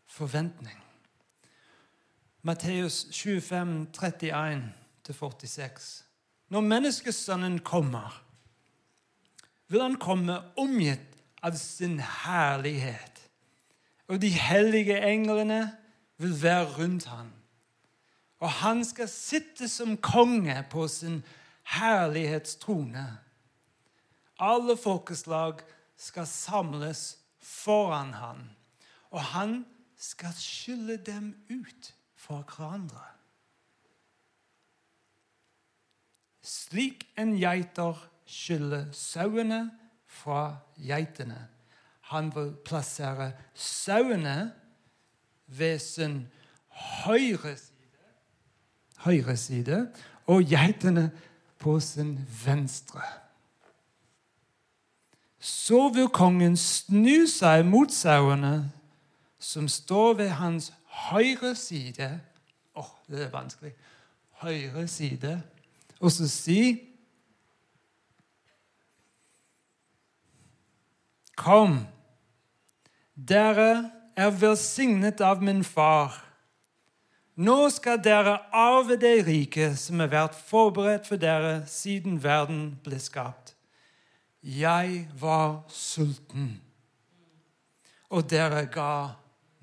[0.06, 0.82] forventning.
[2.42, 6.02] Matteus 25, 31-46.
[6.48, 8.22] Når menneskesønnen kommer,
[9.68, 13.18] vil han komme omgitt av sin herlighet.
[14.06, 15.74] Og de hellige englene
[16.22, 17.35] vil være rundt ham.
[18.40, 21.22] Og han skal sitte som konge på sin
[21.76, 23.06] herlighetstrone.
[24.38, 25.62] Alle folkeslag
[25.96, 28.50] skal samles foran han,
[29.10, 29.64] og han
[29.96, 33.04] skal skylle dem ut for hverandre.
[36.46, 39.70] Slik en geiter skyller sauene
[40.06, 41.48] fra geitene.
[42.12, 44.52] Han vil plassere sauene
[45.46, 46.20] ved sin
[47.06, 47.75] høyre side,
[49.06, 49.86] høyre side
[50.26, 51.10] og geitene
[51.62, 53.02] på sin venstre.
[55.40, 58.66] Så vil kongen snu seg mot sauene
[59.38, 60.72] som står ved hans
[61.10, 62.20] høyre side
[62.76, 63.70] Åh, oh, det er vanskelig.
[64.42, 65.38] Høyre side.
[66.00, 66.60] Og så si
[71.36, 71.78] Kom,
[73.14, 76.25] dere er velsignet av min far.
[77.36, 82.96] Nå skal dere arve det riket som har vært forberedt for dere siden verden ble
[82.96, 83.52] skapt.
[84.40, 86.54] Jeg var sulten,
[88.08, 89.18] og dere ga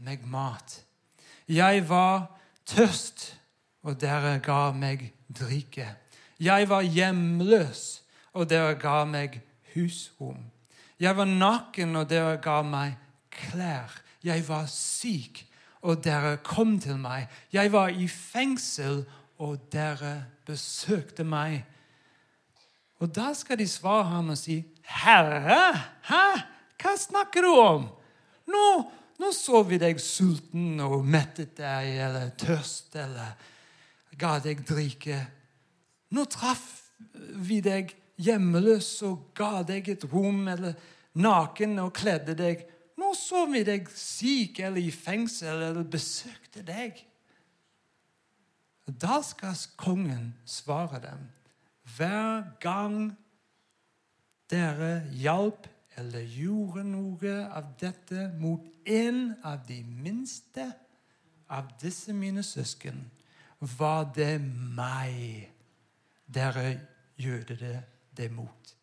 [0.05, 0.83] meg mat.
[1.49, 2.27] Jeg var
[2.69, 3.31] tørst,
[3.81, 5.87] og dere ga meg drikke.
[6.37, 8.03] Jeg var hjemløs,
[8.37, 9.39] og dere ga meg
[9.73, 10.45] husrom.
[10.99, 12.99] Jeg var naken, og dere ga meg
[13.33, 13.97] klær.
[14.23, 15.41] Jeg var syk,
[15.83, 17.27] og dere kom til meg.
[17.51, 19.03] Jeg var i fengsel,
[19.43, 21.63] og dere besøkte meg.
[23.03, 25.73] Og da skal de svare ham og si, 'Herre,
[26.03, 26.25] hæ?
[26.79, 27.89] hva snakker du om?'
[28.47, 33.35] Nå, nå så vi deg sulten og mettet deg, eller tørst, eller
[34.19, 35.19] ga deg drikke.
[36.11, 36.91] Nå traff
[37.47, 40.75] vi deg hjemmeløs og ga deg et rom, eller
[41.13, 42.67] naken og kledde deg.
[42.99, 46.99] Nå så vi deg syk eller i fengsel eller besøkte deg.
[48.87, 51.23] Da skal kongen svare dem.
[51.95, 53.13] Hver gang
[54.51, 55.67] dere hjalp
[55.97, 60.65] eller gjorde noe av dette mot en av de minste
[61.53, 62.97] av disse mine søsken,
[63.77, 65.49] var det meg
[66.25, 66.79] dere
[67.19, 67.57] gjorde
[68.17, 68.75] det, mot.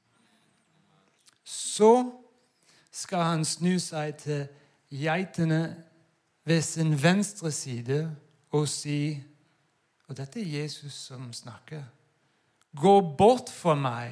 [1.45, 1.91] Så
[2.93, 4.47] skal han snu seg til
[4.91, 5.77] geitene
[6.45, 8.17] ved sin venstre side
[8.51, 9.23] og si
[10.11, 11.85] Og dette er Jesus som snakker.
[12.75, 14.11] Gå bort fra meg.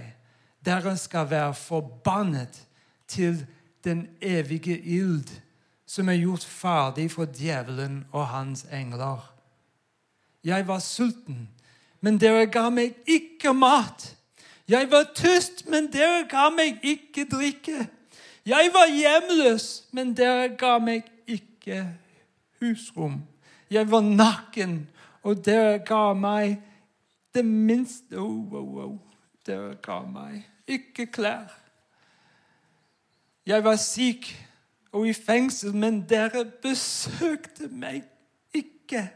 [0.63, 2.61] Dere skal være forbannet
[3.09, 3.47] til
[3.85, 5.27] den evige ild
[5.89, 9.35] som er gjort ferdig for djevelen og hans engler.
[10.45, 11.49] Jeg var sulten,
[12.01, 14.15] men dere ga meg ikke mat.
[14.69, 17.89] Jeg var tyst, men dere ga meg ikke drikke.
[18.49, 21.83] Jeg var hjemløs, men dere ga meg ikke
[22.61, 23.19] husrom.
[23.71, 24.79] Jeg var naken,
[25.23, 26.55] og dere ga meg
[27.37, 28.95] det minste oh, oh, oh.
[29.45, 31.53] Dere ga meg ikke klær.
[33.47, 34.31] Jeg var syk
[34.93, 38.01] og i fengsel, men dere besøkte meg
[38.57, 39.11] ikke.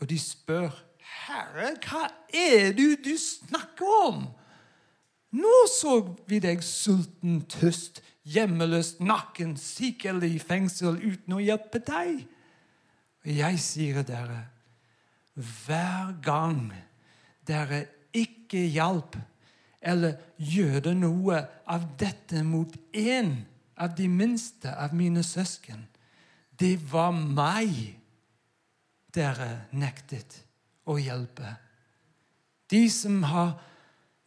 [0.00, 4.26] Og de spør, 'Herre, hva er det du snakker om?'
[5.36, 12.22] Nå så vi deg sulten, tøst, hjemmeløs, nakken, sikkerlig i fengsel uten å hjelpe deg.
[13.24, 14.40] Og jeg sier dere,
[15.36, 16.70] hver gang
[17.46, 17.84] dere
[18.16, 19.18] ikke hjalp
[19.80, 21.38] eller gjør noe
[21.70, 23.34] av dette mot én
[23.78, 25.84] av de minste av mine søsken.
[26.58, 27.70] Det var meg
[29.14, 30.40] dere nektet
[30.88, 31.54] å hjelpe.
[32.68, 33.54] De som, har,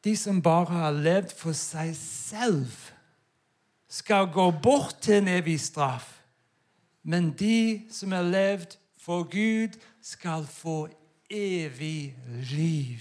[0.03, 2.71] de som bare har levd for seg selv,
[3.91, 6.21] skal gå bort til en evig straff.
[7.03, 10.87] Men de som har levd for Gud, skal få
[11.29, 12.15] evig
[12.51, 12.99] liv.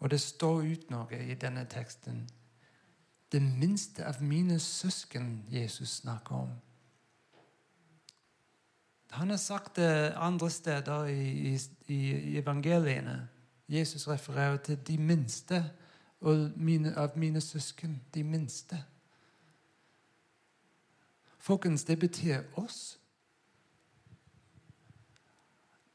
[0.00, 2.24] Og det står ut noe i denne teksten.
[3.32, 6.54] Det minste av mine søsken Jesus snakker om.
[9.10, 13.28] Han har sagt det andre steder i, i, i evangeliene.
[13.68, 15.70] Jesus refererer til de minste
[16.56, 18.02] mine, av mine søsken.
[18.14, 18.84] De minste.
[21.38, 22.98] Folkens, det betyr oss.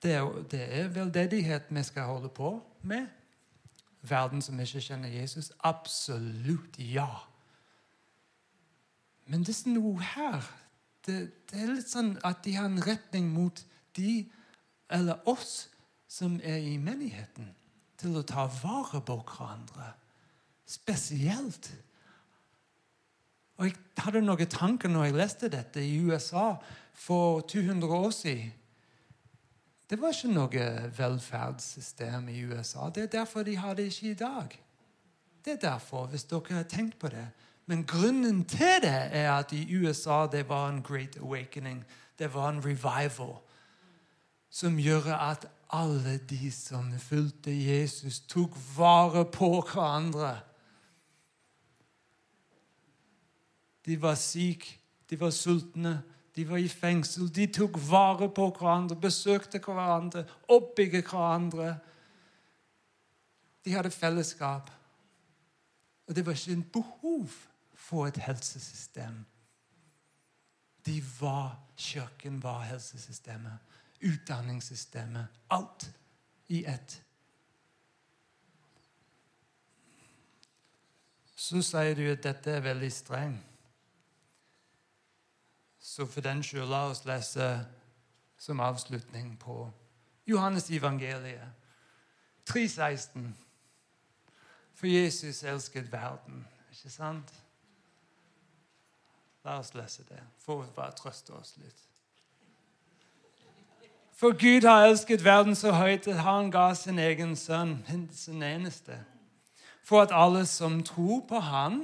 [0.04, 3.08] Det det er veldedighet vi skal holde på med.
[4.02, 5.52] Verden som ikke kjenner Jesus?
[5.60, 7.10] Absolutt ja.
[9.26, 10.65] Men det er noe her
[11.06, 11.20] det,
[11.52, 13.62] det, er litt sånn at de har en retning mot
[13.98, 14.26] de,
[14.92, 15.68] eller oss,
[16.08, 17.52] som er i menigheten,
[18.00, 19.94] til å ta vare på hverandre.
[20.66, 21.70] Spesielt.
[23.58, 26.56] Og Jeg hadde noen tanker når jeg leste dette i USA
[26.96, 28.54] for 200 år siden.
[29.86, 32.90] Det var ikke noe velferdssystem i USA.
[32.90, 34.56] Det er derfor de har det ikke i dag.
[35.46, 37.28] Det er derfor, hvis dere har tenkt på det.
[37.66, 41.86] Men grunnen til det er at i USA det var en great awakening.
[42.20, 43.38] Det var en revival
[44.50, 50.38] som gjør at alle de som fulgte Jesus, tok vare på hverandre.
[53.86, 56.04] De var syke, de var sultne,
[56.36, 57.28] de var i fengsel.
[57.36, 61.76] De tok vare på hverandre, besøkte hverandre, oppbygde hverandre.
[63.66, 64.72] De hadde fellesskap.
[66.08, 67.30] Og det var ikke en behov
[67.86, 69.26] få et helsesystem.
[70.86, 73.58] De var, Kirken var helsesystemet,
[74.02, 75.28] utdanningssystemet.
[75.50, 75.92] Alt
[76.48, 77.02] i ett.
[81.36, 83.52] Så sier du at dette er veldig strengt.
[85.80, 87.46] Så for den skyld, la oss lese
[88.38, 89.72] som avslutning på
[90.28, 91.52] Johannes evangeliet
[92.50, 93.30] 3,16.
[94.74, 96.48] For Jesus elsket verden.
[96.72, 97.45] Ikke sant?
[99.46, 101.84] La oss lese det for å bare trøste oss litt.
[104.16, 108.98] For Gud har elsket verden så høyt at han ga sin egen sønn, sin eneste,
[109.84, 111.84] for at alle som tror på han,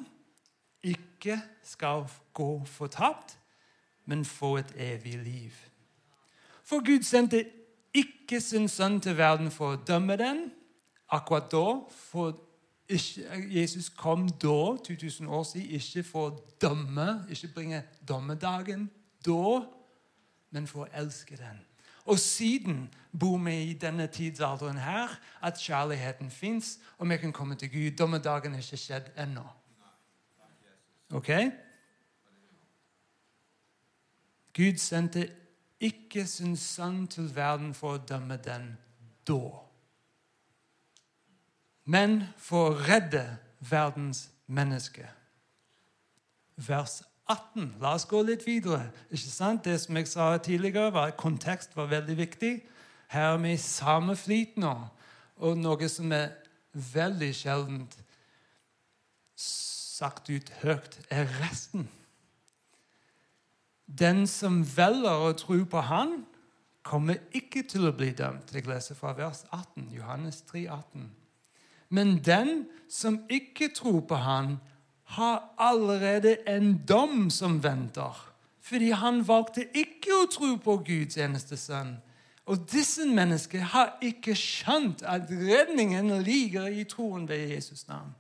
[0.82, 3.38] ikke skal gå fortapt,
[4.06, 5.58] men få et evig liv.
[6.66, 7.44] For Gud sendte
[7.94, 10.48] ikke sin sønn til verden for å dømme den,
[11.12, 12.34] akkurat da, for
[12.92, 18.90] Jesus kom da, 2000 år siden, ikke for å dømme, ikke bringe dommedagen
[19.26, 19.62] da,
[20.52, 21.62] men for å elske den.
[22.06, 22.90] Og siden
[23.20, 27.98] bor vi i denne tidsalderen her, at kjærligheten fins, og vi kan komme til Gud.
[27.98, 29.46] Dommedagen er ikke skjedd ennå.
[31.14, 31.30] Ok?
[34.54, 35.30] Gud sendte
[35.80, 38.74] ikke sin sønn til verden for å dømme den
[39.28, 39.71] da
[41.92, 43.24] men for å redde
[43.60, 45.08] verdens menneske.
[46.56, 47.76] Vers 18.
[47.82, 48.90] La oss gå litt videre.
[49.10, 49.66] Ikke sant?
[49.66, 52.54] Det som jeg sa tidligere, var kontekst var veldig viktig.
[53.12, 54.74] Her er vi i samme flyt nå.
[55.42, 56.32] Og noe som er
[56.72, 57.98] veldig sjeldent
[60.02, 61.90] sagt ut høyt, er resten.
[63.86, 66.22] Den som velger å tro på Han,
[66.82, 68.50] kommer ikke til å bli dømt.
[68.56, 71.10] Jeg leser fra vers 18, Johannes 3, 18.
[71.92, 74.58] Men den som ikke tror på han,
[75.12, 78.16] har allerede en dom som venter.
[78.62, 81.98] Fordi han valgte ikke å tro på Guds eneste sønn.
[82.48, 88.14] Og disse menneskene har ikke skjønt at redningen ligger i troen ved Jesus navn.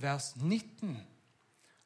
[0.00, 0.96] Vers 19.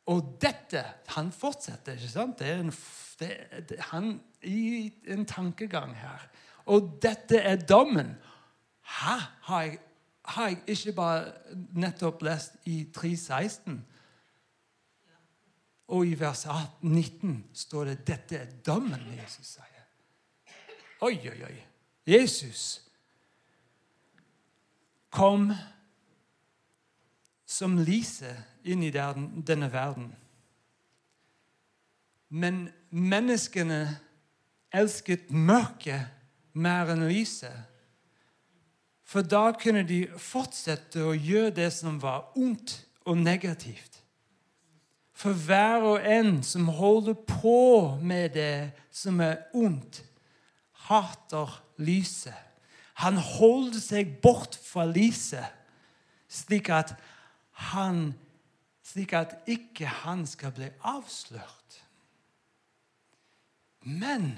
[0.07, 0.84] Og dette
[1.16, 2.38] Han fortsetter, ikke sant?
[2.38, 2.72] Det er en,
[3.18, 3.30] det,
[3.68, 6.28] det, han i en tankegang her.
[6.66, 8.14] Og dette er dommen.
[8.86, 9.18] Hæ?
[9.42, 9.78] Har jeg
[10.27, 11.33] har jeg ikke bare
[11.79, 13.77] nettopp lest i 3.16.
[15.95, 19.85] Og i vers 18, 19 står det 'Dette er dommen', Jesus sier.
[21.01, 21.57] Oi, oi, oi.
[22.07, 22.83] Jesus
[25.11, 25.53] kom
[27.47, 30.11] som lyset inn i denne verden.
[32.29, 33.81] Men menneskene
[34.74, 36.09] elsket mørket
[36.53, 37.55] mer enn lyset.
[39.07, 44.00] For da kunne de fortsette å gjøre det som var ondt og negativt.
[45.16, 50.02] For hver og en som holder på med det som er ondt,
[50.90, 52.34] hater lyset.
[53.00, 55.46] Han holder seg bort fra lyset,
[56.28, 56.94] slik at
[57.72, 58.11] han
[58.86, 61.80] slik at ikke han skal bli avslørt.
[63.86, 64.34] Men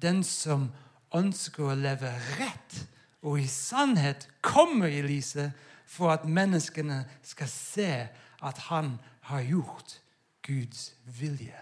[0.00, 0.68] den som
[1.16, 2.76] ønsker å leve rett
[3.22, 5.52] og i sannhet, kommer i lyset
[5.86, 8.08] for at menneskene skal se
[8.42, 10.00] at han har gjort
[10.46, 11.56] Guds vilje.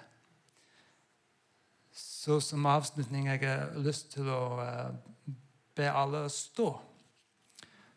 [1.92, 5.32] Så som avslutning jeg har lyst til å eh,
[5.74, 6.68] be alle stå.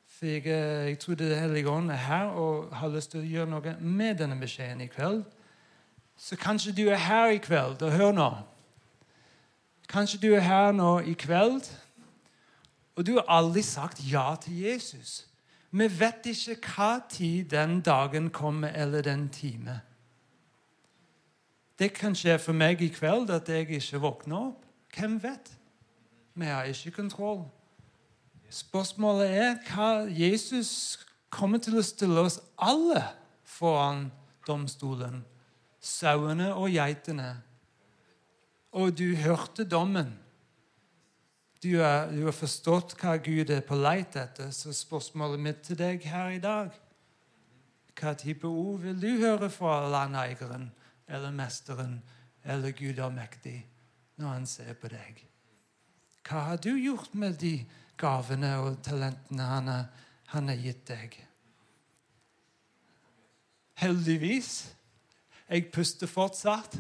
[0.08, 3.28] For jeg, eh, jeg tror Det hellige ånd er her og har lyst til å
[3.28, 5.24] gjøre noe med denne beskjeden i kveld.
[6.18, 8.30] Så kanskje du er her i kveld, og hør nå.
[9.90, 11.66] Kanskje du er her nå i kveld,
[12.96, 15.28] og du har aldri sagt ja til Jesus.
[15.72, 19.80] Vi vet ikke hva tid den dagen kommer, eller den time.
[21.80, 24.66] Det kan skje for meg i kveld at jeg ikke våkner opp.
[24.92, 25.48] Hvem vet?
[26.36, 27.46] Vi har ikke kontroll.
[28.52, 31.00] Spørsmålet er hva Jesus
[31.32, 33.06] kommer til å stille oss alle
[33.48, 34.10] foran
[34.48, 35.24] domstolen.
[35.80, 37.38] Sauene og geitene.
[38.76, 40.12] Og du hørte dommen.
[41.62, 46.32] Du har, forstått hva Gud er på leit etter, så spørsmålet mitt til deg her
[46.34, 46.72] i dag
[48.00, 50.72] Hva type ord vil du høre fra landeieren
[51.06, 52.00] eller mesteren
[52.42, 53.60] eller Gud allmektig
[54.18, 55.22] når han ser på deg?
[56.26, 57.60] Hva har du gjort med de
[58.00, 59.86] gavene og talentene han har,
[60.34, 61.18] han har gitt deg?
[63.82, 64.72] Heldigvis.
[65.50, 66.78] Jeg puster fortsatt.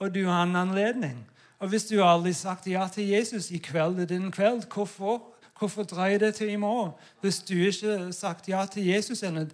[0.00, 1.20] Og du har en anledning.
[1.60, 5.26] Og hvis du aldri sagt ja til Jesus i kveld er din kveld, hvorfor?
[5.58, 6.92] Hvorfor dreier det til i morgen?
[7.20, 9.44] Hvis du ikke har sagt ja til Jesus ennå,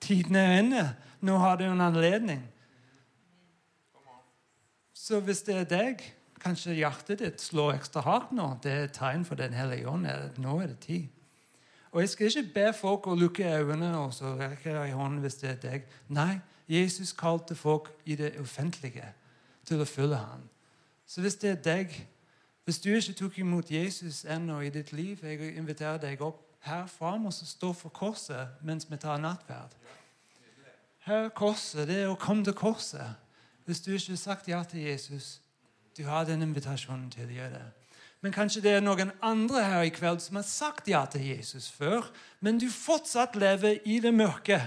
[0.00, 0.96] tiden er inne.
[1.20, 2.40] Nå har du en anledning.
[4.94, 6.04] Så hvis det er deg,
[6.40, 8.54] kanskje hjertet ditt slår ekstra hardt nå.
[8.62, 10.06] Det er et tegn for Den hellige ånd.
[10.38, 11.08] Nå er det tid.
[11.92, 15.40] Og Jeg skal ikke be folk å lukke øynene og så rekke i hånden hvis
[15.42, 15.86] det er deg.
[16.08, 16.38] Nei,
[16.70, 19.12] Jesus kalte folk i det offentlige
[19.66, 20.46] til å følge ham.
[21.10, 21.94] Så hvis det er deg,
[22.64, 26.84] hvis du ikke tok imot Jesus ennå i ditt liv, jeg inviterer deg opp her
[26.86, 29.74] fram og stå for korset mens vi tar nattverd.
[31.08, 33.16] Her korset, det er å komme til korset.
[33.66, 35.40] Hvis du ikke har sagt ja til Jesus,
[35.98, 37.66] du har den invitasjonen til å gjøre det.
[38.22, 41.66] Men kanskje det er noen andre her i kveld som har sagt ja til Jesus
[41.74, 42.06] før,
[42.38, 44.60] men du fortsatt lever i det mørke.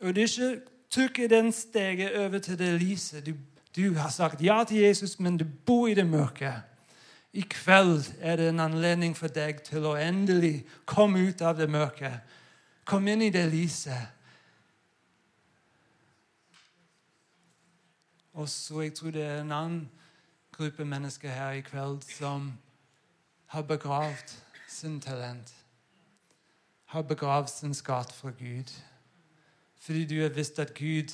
[0.00, 3.26] Og du ikke tok den steget over til det lyset.
[3.26, 3.34] Du
[3.76, 6.52] du har sagt ja til Jesus, men du bor i det mørke.
[7.32, 11.68] I kveld er det en anledning for deg til å endelig komme ut av det
[11.70, 12.10] mørke.
[12.88, 14.08] Kom inn i det lyset.
[18.38, 19.90] Og så jeg tror det er en annen
[20.54, 22.52] gruppe mennesker her i kveld som
[23.46, 24.34] har begravd
[24.68, 25.52] sin talent.
[26.86, 28.72] Har begravd sin skatt for Gud.
[29.80, 31.12] Fordi du har visst at Gud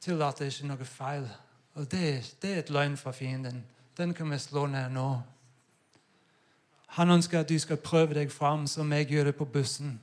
[0.00, 1.28] tillater ikke noe feil.
[1.80, 3.64] Og det, det er et løgn fra fienden.
[3.96, 5.22] Den kan vi slå ned nå.
[6.86, 10.00] Han ønsker at du skal prøve deg fram som jeg gjør det på bussen.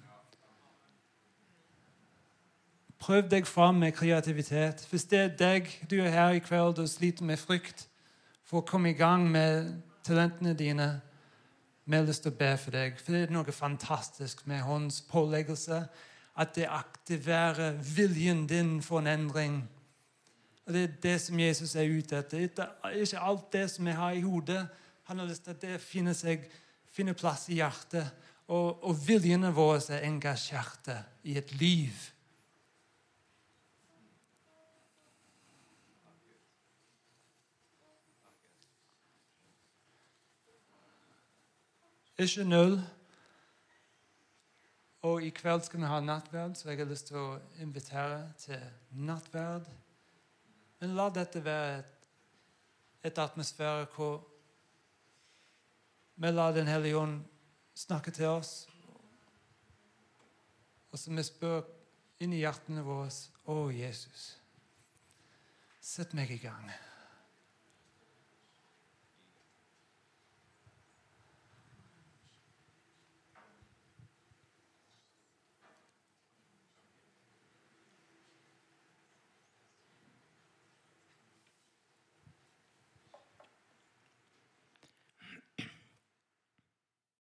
[2.99, 4.87] Prøv deg fram med kreativitet.
[4.89, 7.85] Hvis det er deg du er her i kveld og sliter med frykt
[8.43, 9.69] for å komme i gang med
[10.03, 10.91] talentene dine,
[11.85, 12.97] vi har lyst til å be for deg.
[12.97, 15.83] For det er noe fantastisk med hans påleggelse.
[16.37, 19.67] At det aktiverer viljen din for en endring.
[20.67, 22.67] Og Det er det som Jesus er ute etter.
[22.91, 24.67] Ikke alt det som jeg har i hodet.
[25.03, 26.43] Han har lyst til at det finner, seg,
[26.91, 28.09] finner plass i hjertet.
[28.47, 31.95] Og, og viljene våre er engasjerte i et liv.
[42.19, 42.79] Ikke null.
[45.07, 47.27] Og i kveld skal vi ha nattverd, så jeg har lyst til å
[47.63, 49.67] invitere til nattverd.
[50.79, 51.93] Men la dette være et,
[53.09, 54.19] et atmosfære hvor
[56.17, 57.21] vi lar Den hellige ånd
[57.75, 58.67] snakke til oss.
[60.91, 61.61] Og så vi spør
[62.25, 63.11] inn i hjertene våre
[63.47, 64.23] Å, Jesus,
[65.79, 66.71] sett meg i gang.